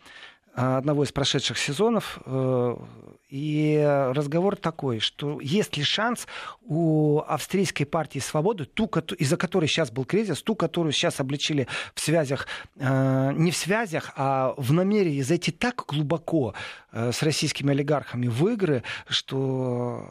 [0.55, 2.21] Одного из прошедших сезонов.
[2.27, 2.77] Э,
[3.29, 3.83] и
[4.15, 6.27] разговор такой, что есть ли шанс
[6.61, 8.87] у австрийской партии «Свободы», ту,
[9.19, 14.13] из-за которой сейчас был кризис, ту, которую сейчас обличили в связях, э, не в связях,
[14.17, 16.55] а в намерении зайти так глубоко
[16.93, 20.07] э, с российскими олигархами в игры, что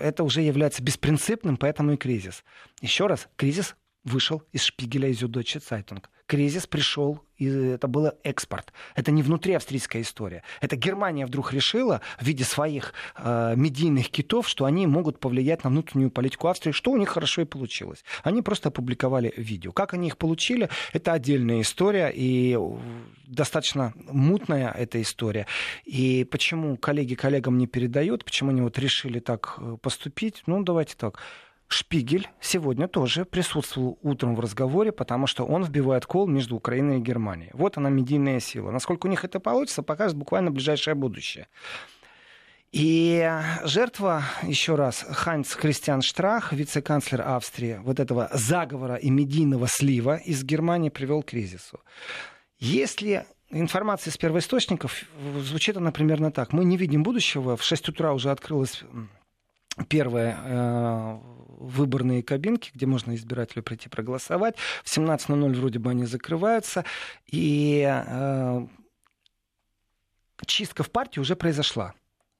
[0.00, 2.42] это уже является беспринципным, поэтому и кризис.
[2.80, 6.02] Еще раз, кризис вышел из Шпигеля из Süddeutsche Zeitung
[6.32, 8.72] кризис пришел, и это был экспорт.
[8.94, 10.42] Это не внутри австрийская история.
[10.62, 15.68] Это Германия вдруг решила в виде своих э, медийных китов, что они могут повлиять на
[15.68, 18.02] внутреннюю политику Австрии, что у них хорошо и получилось.
[18.22, 19.72] Они просто опубликовали видео.
[19.72, 22.58] Как они их получили, это отдельная история, и
[23.26, 25.46] достаточно мутная эта история.
[25.84, 30.94] И почему коллеги коллегам не передают, почему они вот решили так э, поступить, ну, давайте
[30.96, 31.18] так.
[31.72, 37.02] Шпигель сегодня тоже присутствовал утром в разговоре, потому что он вбивает кол между Украиной и
[37.02, 37.50] Германией.
[37.54, 38.70] Вот она медийная сила.
[38.70, 41.48] Насколько у них это получится, покажет буквально ближайшее будущее.
[42.72, 43.30] И
[43.64, 50.42] жертва, еще раз, Ханс Христиан Штрах, вице-канцлер Австрии, вот этого заговора и медийного слива из
[50.42, 51.80] Германии привел к кризису.
[52.58, 55.04] Если информация из первоисточников,
[55.40, 56.54] звучит она примерно так.
[56.54, 57.56] Мы не видим будущего.
[57.56, 58.82] В 6 утра уже открылась
[59.88, 61.18] первая э,
[61.58, 64.56] выборные кабинки, где можно избирателю прийти проголосовать.
[64.84, 66.84] В 17.00 вроде бы они закрываются.
[67.26, 68.66] И э,
[70.46, 71.94] чистка в партии уже произошла.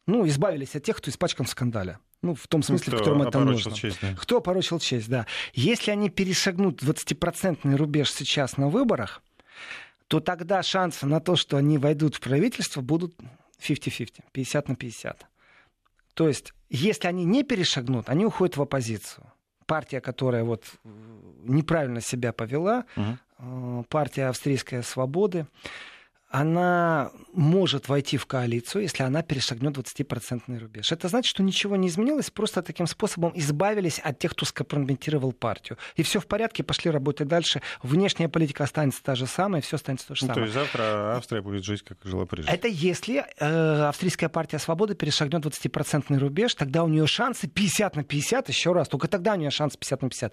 [0.06, 1.98] Ну, избавились от тех, кто испачкан в скандале.
[2.22, 3.72] Ну, в том смысле, кто в котором это нужно.
[3.72, 4.14] Честь, да.
[4.16, 5.26] Кто опорочил честь, да.
[5.54, 9.22] Если они перешагнут 20% рубеж сейчас на выборах,
[10.06, 13.14] то тогда шансы на то, что они войдут в правительство, будут
[13.60, 15.26] 50-50, 50 на 50.
[16.14, 19.30] То есть, если они не перешагнут, они уходят в оппозицию.
[19.66, 20.64] Партия, которая вот
[21.44, 23.84] неправильно себя повела, угу.
[23.88, 25.46] партия австрийской свободы,
[26.32, 30.90] она может войти в коалицию, если она перешагнет 20% рубеж.
[30.90, 35.76] Это значит, что ничего не изменилось, просто таким способом избавились от тех, кто скомпрометировал партию.
[35.94, 37.60] И все в порядке, пошли работать дальше.
[37.82, 40.34] Внешняя политика останется та же самая, все останется то же самое.
[40.34, 42.50] Ну, то есть завтра Австрия будет жить, как жила прежде.
[42.50, 48.04] Это если э, австрийская партия свободы перешагнет 20% рубеж, тогда у нее шансы 50 на
[48.04, 50.32] 50, еще раз, только тогда у нее шанс 50 на 50.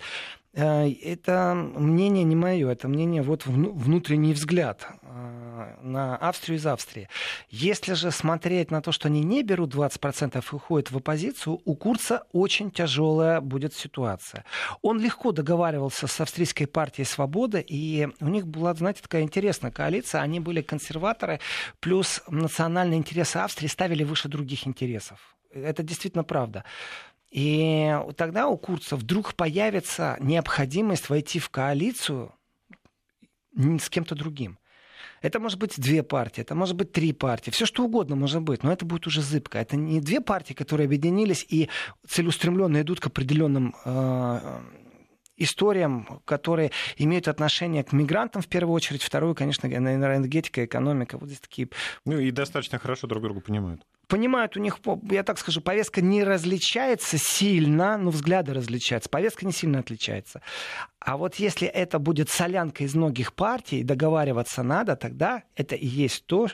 [0.59, 7.07] Э, это мнение не мое, это мнение вот внутренний взгляд э, на Австрию из Австрии.
[7.49, 11.75] Если же смотреть на то, что они не берут 20% и уходят в оппозицию, у
[11.75, 14.43] Курца очень тяжелая будет ситуация.
[14.81, 20.21] Он легко договаривался с австрийской партией «Свобода», и у них была, знаете, такая интересная коалиция.
[20.21, 21.39] Они были консерваторы,
[21.79, 25.19] плюс национальные интересы Австрии ставили выше других интересов.
[25.51, 26.63] Это действительно правда.
[27.29, 32.33] И тогда у Курца вдруг появится необходимость войти в коалицию
[33.55, 34.57] с кем-то другим.
[35.21, 38.63] Это может быть две партии, это может быть три партии, все что угодно может быть,
[38.63, 39.57] но это будет уже зыбко.
[39.57, 41.69] Это не две партии, которые объединились и
[42.07, 44.61] целеустремленно идут к определенным э,
[45.35, 51.17] историям, которые имеют отношение к мигрантам в первую очередь, вторую, конечно, энергетика, экономика.
[51.17, 51.67] Вот здесь такие...
[52.05, 56.23] Ну и достаточно хорошо друг друга понимают понимают, у них, я так скажу, повестка не
[56.23, 59.09] различается сильно, но взгляды различаются.
[59.09, 60.41] Повестка не сильно отличается.
[60.99, 66.25] А вот если это будет солянка из многих партий, договариваться надо, тогда это и есть
[66.25, 66.47] то,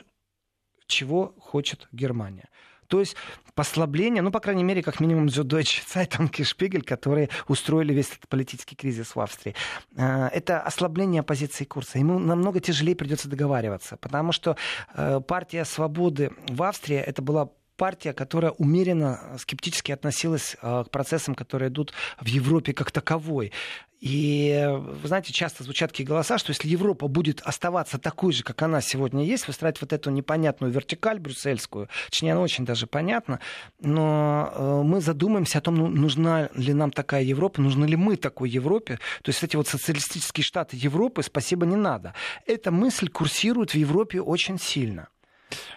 [0.86, 2.48] чего хочет Германия.
[2.88, 3.16] То есть
[3.54, 8.28] послабление, ну, по крайней мере, как минимум Süddeutsche Zeitung и Шпигель, которые устроили весь этот
[8.28, 9.54] политический кризис в Австрии.
[9.96, 11.98] Э, это ослабление позиции курса.
[11.98, 14.56] Ему намного тяжелее придется договариваться, потому что
[14.94, 21.34] э, партия свободы в Австрии это была партия, которая умеренно скептически относилась э, к процессам,
[21.34, 23.52] которые идут в Европе как таковой.
[24.00, 28.60] И, вы знаете, часто звучат такие голоса, что если Европа будет оставаться такой же, как
[28.62, 33.40] она сегодня есть, выстраивать вот эту непонятную вертикаль брюссельскую, точнее, она очень даже понятна,
[33.80, 38.16] но э, мы задумаемся о том, ну, нужна ли нам такая Европа, нужны ли мы
[38.16, 38.98] такой Европе.
[39.22, 42.14] То есть эти вот социалистические штаты Европы, спасибо, не надо.
[42.46, 45.08] Эта мысль курсирует в Европе очень сильно.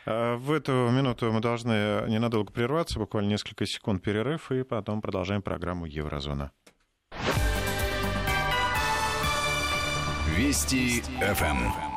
[0.05, 5.41] А, в эту минуту мы должны ненадолго прерваться, буквально несколько секунд перерыв, и потом продолжаем
[5.41, 6.51] программу «Еврозона».
[10.39, 11.88] Вести ФМ.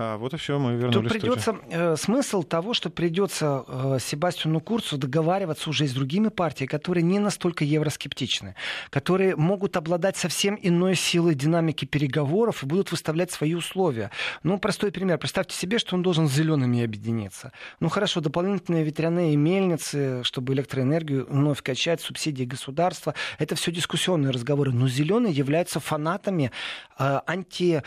[0.00, 1.10] А вот и все, мы вернулись.
[1.10, 6.68] Тут придется э, смысл того, что придется э, Себастьяну Курцу договариваться уже с другими партиями,
[6.68, 8.54] которые не настолько евроскептичны,
[8.90, 14.12] которые могут обладать совсем иной силой динамики переговоров и будут выставлять свои условия.
[14.44, 15.18] Ну, простой пример.
[15.18, 17.50] Представьте себе, что он должен с зелеными объединиться.
[17.80, 23.14] Ну, хорошо, дополнительные ветряные мельницы, чтобы электроэнергию вновь качать, субсидии государства.
[23.40, 24.70] Это все дискуссионные разговоры.
[24.70, 26.52] Но зеленые являются фанатами
[27.00, 27.82] э, анти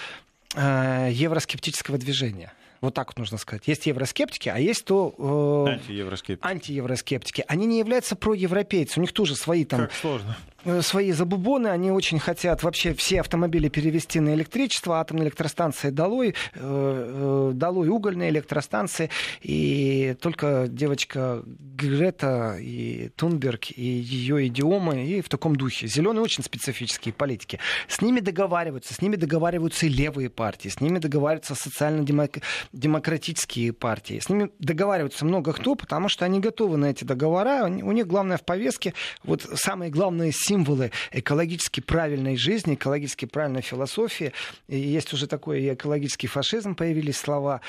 [0.56, 2.54] евроскептического движения.
[2.82, 3.68] Вот так вот нужно сказать.
[3.68, 5.14] Есть евроскептики, а есть то...
[5.68, 6.48] Э, антиевроскептики.
[6.48, 7.46] Антиевроскептики.
[7.48, 9.02] Они не являются проевропейцами.
[9.02, 9.82] У них тоже свои там...
[9.82, 10.36] Как сложно.
[10.64, 16.36] Э, свои забубоны, они очень хотят вообще все автомобили перевести на электричество, атомные электростанции долой,
[16.54, 19.10] э, э, долой угольные электростанции,
[19.42, 25.88] и только девочка Грета и Тунберг и ее идиомы и в таком духе.
[25.88, 27.58] Зеленые очень специфические политики.
[27.88, 34.30] С ними договариваются, с ними договариваются и левые партии, с ними договариваются социально-демократические партии, с
[34.30, 38.44] ними договариваются много кто, потому что они готовы на эти договора, у них главное в
[38.44, 38.94] повестке,
[39.24, 44.34] вот самые главные символы экологически правильной жизни, экологически правильной философии.
[44.68, 47.62] И есть уже такой экологический фашизм, появились слова.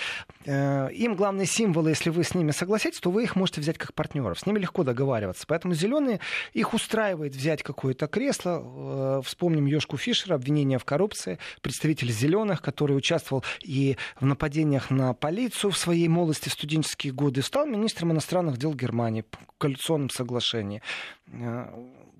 [0.47, 3.95] Э, им главные символы, если вы с ними согласитесь, то вы их можете взять как
[3.95, 4.41] партнеров.
[4.41, 5.45] С ними легко договариваться.
[5.47, 6.18] Поэтому зеленые
[6.55, 8.62] их устраивает взять какое-то кресло.
[8.64, 15.14] Э, вспомним Ёшку Фишера, обвинение в коррупции, представитель зеленых, который участвовал и в нападениях на
[15.14, 20.83] полицию в своей молодости в студенческие годы, стал министром иностранных дел Германии по коалиционном соглашении.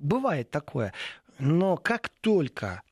[0.03, 0.93] Э, бывает такое.
[1.39, 2.83] Но как только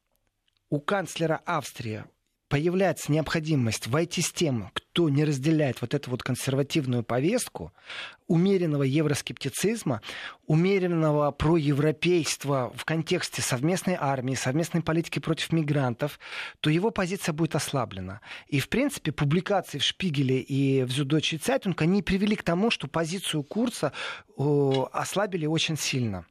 [0.71, 2.05] у канцлера Австрии
[2.49, 7.73] появляется необходимость войти с тем, кто не разделяет вот эту вот консервативную повестку,
[8.27, 10.03] умеренного евроскептицизма,
[10.49, 16.19] умеренного проевропейства в контексте совместной армии, совместной политики против мигрантов,
[16.59, 18.21] то его позиция будет ослаблена.
[18.49, 22.89] И, в принципе, публикации в Шпигеле и в Зюддойче Цайтунг, они привели к тому, что
[22.89, 23.93] позицию Курца
[24.37, 26.27] ослабили очень сильно.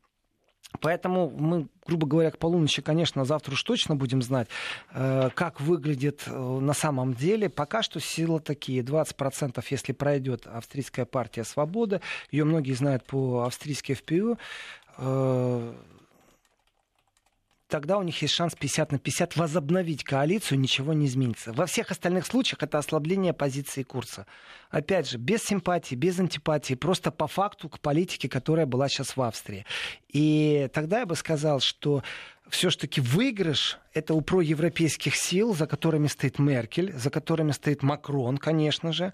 [0.81, 4.47] Поэтому мы, грубо говоря, к полуночи, конечно, завтра уж точно будем знать,
[4.91, 7.49] э, как выглядит э, на самом деле.
[7.49, 8.81] Пока что силы такие.
[8.81, 12.01] 20% если пройдет австрийская партия «Свобода».
[12.31, 14.37] Ее многие знают по австрийской ФПУ
[17.69, 21.53] тогда у них есть шанс 50 на 50 возобновить коалицию, ничего не изменится.
[21.53, 24.25] Во всех остальных случаях это ослабление позиции курса.
[24.69, 29.21] Опять же, без симпатии, без антипатии, просто по факту к политике, которая была сейчас в
[29.21, 29.65] Австрии.
[30.09, 32.03] И тогда я бы сказал, что
[32.49, 38.91] все-таки выигрыш это у проевропейских сил, за которыми стоит Меркель, за которыми стоит Макрон, конечно
[38.91, 39.13] же.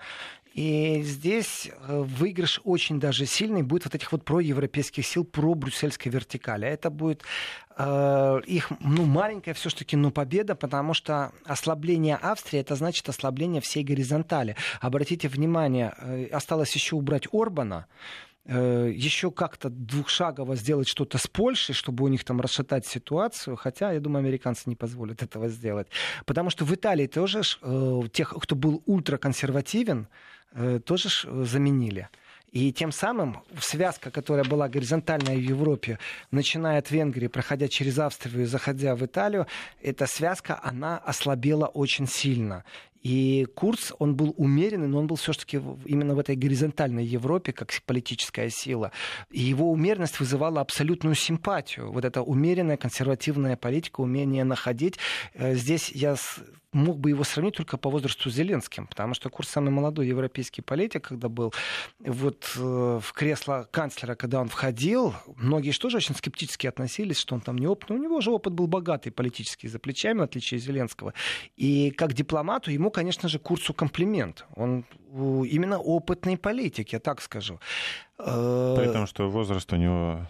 [0.56, 6.10] И здесь э, выигрыш очень даже сильный будет вот этих вот проевропейских сил, про брюссельской
[6.10, 6.66] вертикали.
[6.66, 7.24] Это будет
[7.78, 13.84] э, их ну, маленькая все-таки ну, победа, потому что ослабление Австрии это значит ослабление всей
[13.84, 14.56] горизонтали.
[14.80, 17.88] Обратите внимание, э, осталось еще убрать Орбана
[18.46, 23.92] э, еще как-то двухшагово сделать что-то с Польшей, чтобы у них там расшатать ситуацию, хотя,
[23.92, 25.88] я думаю, американцы не позволят этого сделать.
[26.26, 30.08] Потому что в Италии тоже э, тех, кто был ультраконсервативен,
[30.80, 32.10] тоже э, заменили.
[32.52, 36.00] И тем самым связка, которая была горизонтальная в Европе,
[36.32, 39.46] начиная от Венгрии, проходя через Австрию и заходя в Италию,
[39.82, 42.64] эта связка, она ослабела очень сильно.
[43.06, 47.70] И курс, он был умеренный, но он был все-таки именно в этой горизонтальной Европе, как
[47.86, 48.92] политическая сила.
[49.30, 51.92] И его умеренность вызывала абсолютную симпатию.
[51.92, 54.98] Вот эта умеренная консервативная политика, умение находить.
[55.36, 56.16] Э, здесь я
[56.76, 60.62] мог бы его сравнить только по возрасту с Зеленским, потому что Курс самый молодой европейский
[60.62, 61.54] политик, когда был
[62.00, 67.36] вот э, в кресло канцлера, когда он входил, многие же тоже очень скептически относились, что
[67.36, 67.98] он там неопытный.
[67.98, 71.14] У него же опыт был богатый политический за плечами, в отличие от Зеленского.
[71.56, 74.46] И как дипломату ему, конечно же, Курсу комплимент.
[74.56, 77.60] Он именно опытный политик, я так скажу.
[78.20, 80.28] Э, При том, что возраст у него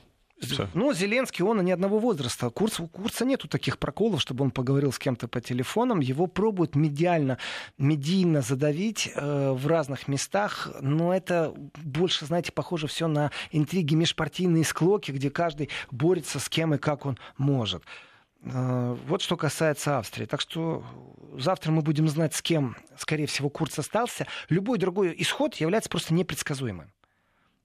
[0.73, 2.49] ну, Зеленский, он ни одного возраста.
[2.49, 5.99] Курс, у Курса нету таких проколов, чтобы он поговорил с кем-то по телефонам.
[5.99, 7.37] Его пробуют медиально,
[7.77, 10.69] медийно задавить э, в разных местах.
[10.81, 16.73] Но это больше, знаете, похоже все на интриги межпартийные склоки, где каждый борется с кем
[16.73, 17.83] и как он может.
[18.43, 20.25] Э, вот что касается Австрии.
[20.25, 20.83] Так что
[21.37, 24.27] завтра мы будем знать, с кем, скорее всего, Курц остался.
[24.49, 26.91] Любой другой исход является просто непредсказуемым.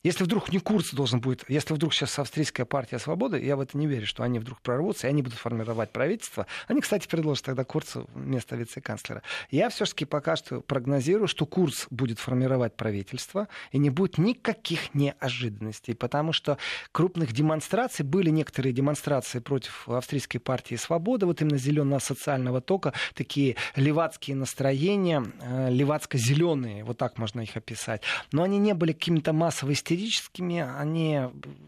[0.02, 3.76] Если вдруг не курс должен будет, если вдруг сейчас австрийская партия свободы, я в это
[3.76, 6.46] не верю, что они вдруг прорвутся, и они будут формировать правительство.
[6.68, 9.22] Они, кстати, предложат тогда Курцу вместо вице-канцлера.
[9.50, 15.94] Я все-таки пока что прогнозирую, что Курс будет формировать правительство, и не будет никаких неожиданностей,
[15.94, 16.56] потому что
[16.92, 23.56] крупных демонстраций, были некоторые демонстрации против австрийской партии свободы, вот именно зеленого социального тока, такие
[23.76, 28.00] левацкие настроения, э, левацко-зеленые, вот так можно их описать.
[28.32, 31.20] Но они не были какими-то массовыми истерическими, они...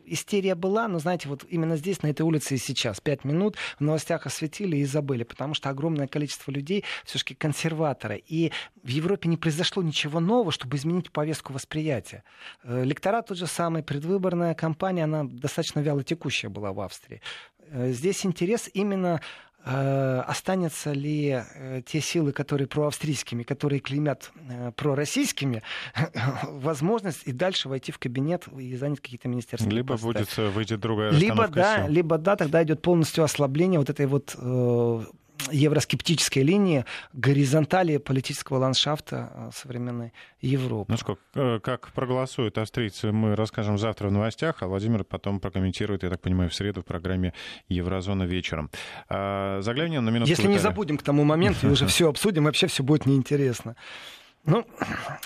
[0.05, 3.01] Истерия была, но, знаете, вот именно здесь, на этой улице и сейчас.
[3.01, 8.23] Пять минут в новостях осветили и забыли, потому что огромное количество людей все-таки консерваторы.
[8.27, 8.53] И
[8.83, 12.25] в Европе не произошло ничего нового, чтобы изменить повестку восприятия.
[12.63, 17.21] Э, Лекторат тот же самый, предвыборная кампания, она достаточно вяло текущая была в Австрии.
[17.71, 19.21] Э, здесь интерес именно
[19.65, 25.63] останется ли э, те силы, которые проавстрийскими, которые клеймят э, пророссийскими,
[26.45, 29.71] возможность и дальше войти в кабинет и занять какие-то министерства.
[29.71, 31.89] Либо будет выйдет другая либо да, сил.
[31.89, 34.37] либо да, тогда идет полностью ослабление вот этой вот
[35.51, 40.91] евроскептической линии горизонтали политического ландшафта э, современной Европы.
[40.91, 46.03] Ну что, э, как проголосуют австрийцы, мы расскажем завтра в новостях, а Владимир потом прокомментирует,
[46.03, 47.33] я так понимаю, в среду в программе
[47.69, 48.71] «Еврозона вечером».
[49.09, 52.83] А, заглянем на минутку Если не забудем к тому моменту, уже все обсудим, вообще все
[52.83, 53.77] будет неинтересно.
[54.45, 54.67] Ну,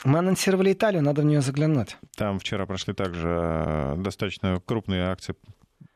[0.04, 1.96] мы анонсировали Италию, надо в нее заглянуть.
[2.16, 5.34] Там вчера прошли также э, достаточно крупные акции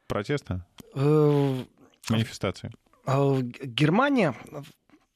[0.07, 2.73] протеста, манифестации.
[3.13, 4.37] А, Германия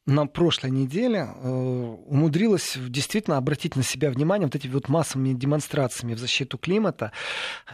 [0.07, 6.13] на прошлой неделе э, умудрилась действительно обратить на себя внимание вот этими вот массовыми демонстрациями
[6.13, 7.13] в защиту климата.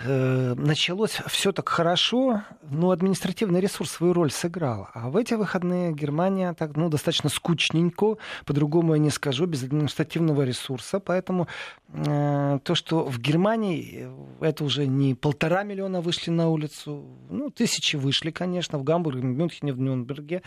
[0.05, 4.89] Э, началось все так хорошо, но административный ресурс свою роль сыграл.
[4.95, 8.17] А в эти выходные Германия так, ну, достаточно скучненько,
[8.47, 11.01] по-другому я не скажу, без административного ресурса.
[11.01, 11.49] Поэтому
[11.93, 14.09] э, то, что в Германии
[14.41, 19.25] это уже не полтора миллиона вышли на улицу, ну, тысячи вышли, конечно, в Гамбурге, в
[19.25, 20.43] Мюнхене, в Нюрнберге.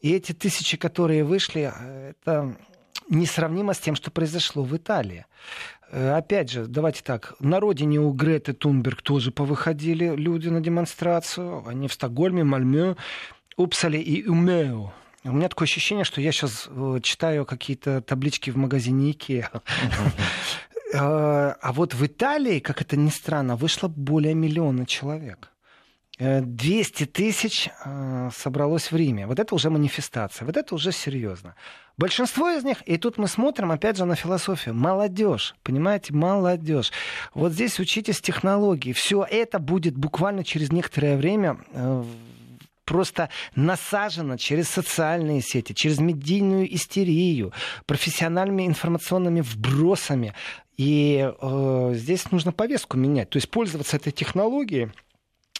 [0.00, 1.72] И эти тысячи, которые вышли,
[2.10, 2.56] это
[3.08, 5.26] несравнимо с тем, что произошло в Италии.
[5.90, 11.66] Э, опять же, давайте так, на родине у Греты Тунберг тоже повыходили люди на демонстрацию.
[11.66, 12.96] Они в Стокгольме, Мальме,
[13.56, 14.92] Упсале и Умео.
[15.24, 19.50] У меня такое ощущение, что я сейчас э, читаю какие-то таблички в магазине Икеа.
[20.92, 25.50] Э, а вот в Италии, как это ни странно, вышло более миллиона человек.
[26.18, 29.26] 200 э, тысяч э, собралось в Риме.
[29.26, 31.54] Вот это уже манифестация, вот это уже серьезно.
[31.98, 36.92] Большинство из них, и тут мы смотрим опять же на философию, молодежь, понимаете, молодежь.
[37.34, 38.92] Вот здесь учитесь технологии.
[38.92, 42.04] Все это будет буквально через некоторое время э,
[42.86, 47.52] просто насажено через социальные сети, через медийную истерию,
[47.84, 50.32] профессиональными информационными вбросами.
[50.78, 53.28] И э, здесь нужно повестку менять.
[53.30, 54.92] То есть пользоваться этой технологией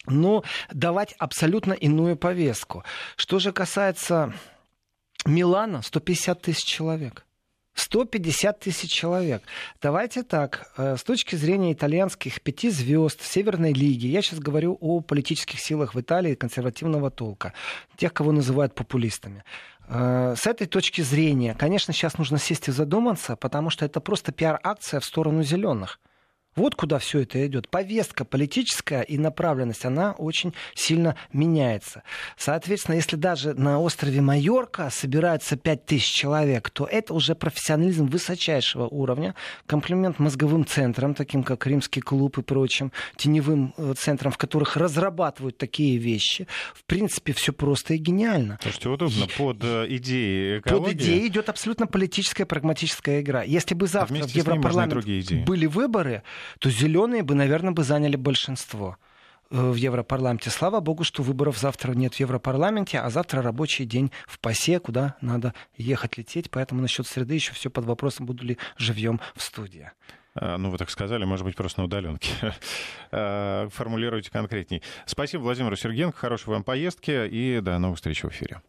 [0.07, 2.83] но давать абсолютно иную повестку.
[3.15, 4.33] Что же касается
[5.25, 7.25] Милана, 150 тысяч человек.
[7.77, 9.43] 150 тысяч человек.
[9.81, 15.01] Давайте так, э, с точки зрения итальянских пяти звезд Северной лиги, я сейчас говорю о
[15.01, 17.53] политических силах в Италии консервативного толка,
[17.95, 19.43] тех, кого называют популистами.
[19.87, 24.31] Э, с этой точки зрения, конечно, сейчас нужно сесть и задуматься, потому что это просто
[24.31, 25.99] пиар-акция в сторону зеленых.
[26.57, 27.69] Вот куда все это идет.
[27.69, 32.01] Повестка политическая и направленность, она очень сильно меняется.
[32.35, 39.35] Соответственно, если даже на острове Майорка собираются 5000 человек, то это уже профессионализм высочайшего уровня.
[39.67, 45.59] Комплимент мозговым центрам, таким как Римский клуб и прочим, теневым э, центрам, в которых разрабатывают
[45.59, 46.47] такие вещи.
[46.73, 48.57] В принципе, все просто и гениально.
[48.63, 49.27] Слушайте, удобно.
[49.37, 50.93] Под э, идеей экологии...
[50.93, 53.43] Под идеей идет абсолютно политическая, прагматическая игра.
[53.43, 55.05] Если бы завтра а в Европарламент
[55.45, 56.23] были выборы,
[56.59, 58.97] то зеленые бы, наверное, бы заняли большинство
[59.49, 60.49] э, в Европарламенте.
[60.49, 65.15] Слава богу, что выборов завтра нет в Европарламенте, а завтра рабочий день в ПАСЕ, куда
[65.21, 66.49] надо ехать, лететь.
[66.51, 69.91] Поэтому насчет среды еще все под вопросом, буду ли живьем в студии.
[70.39, 72.29] А, ну, вы так сказали, может быть, просто на удаленке.
[73.09, 74.83] А, формулируйте конкретней.
[75.05, 78.61] Спасибо Владимиру Сергеенко, хорошей вам поездки и до новых встреч в эфире.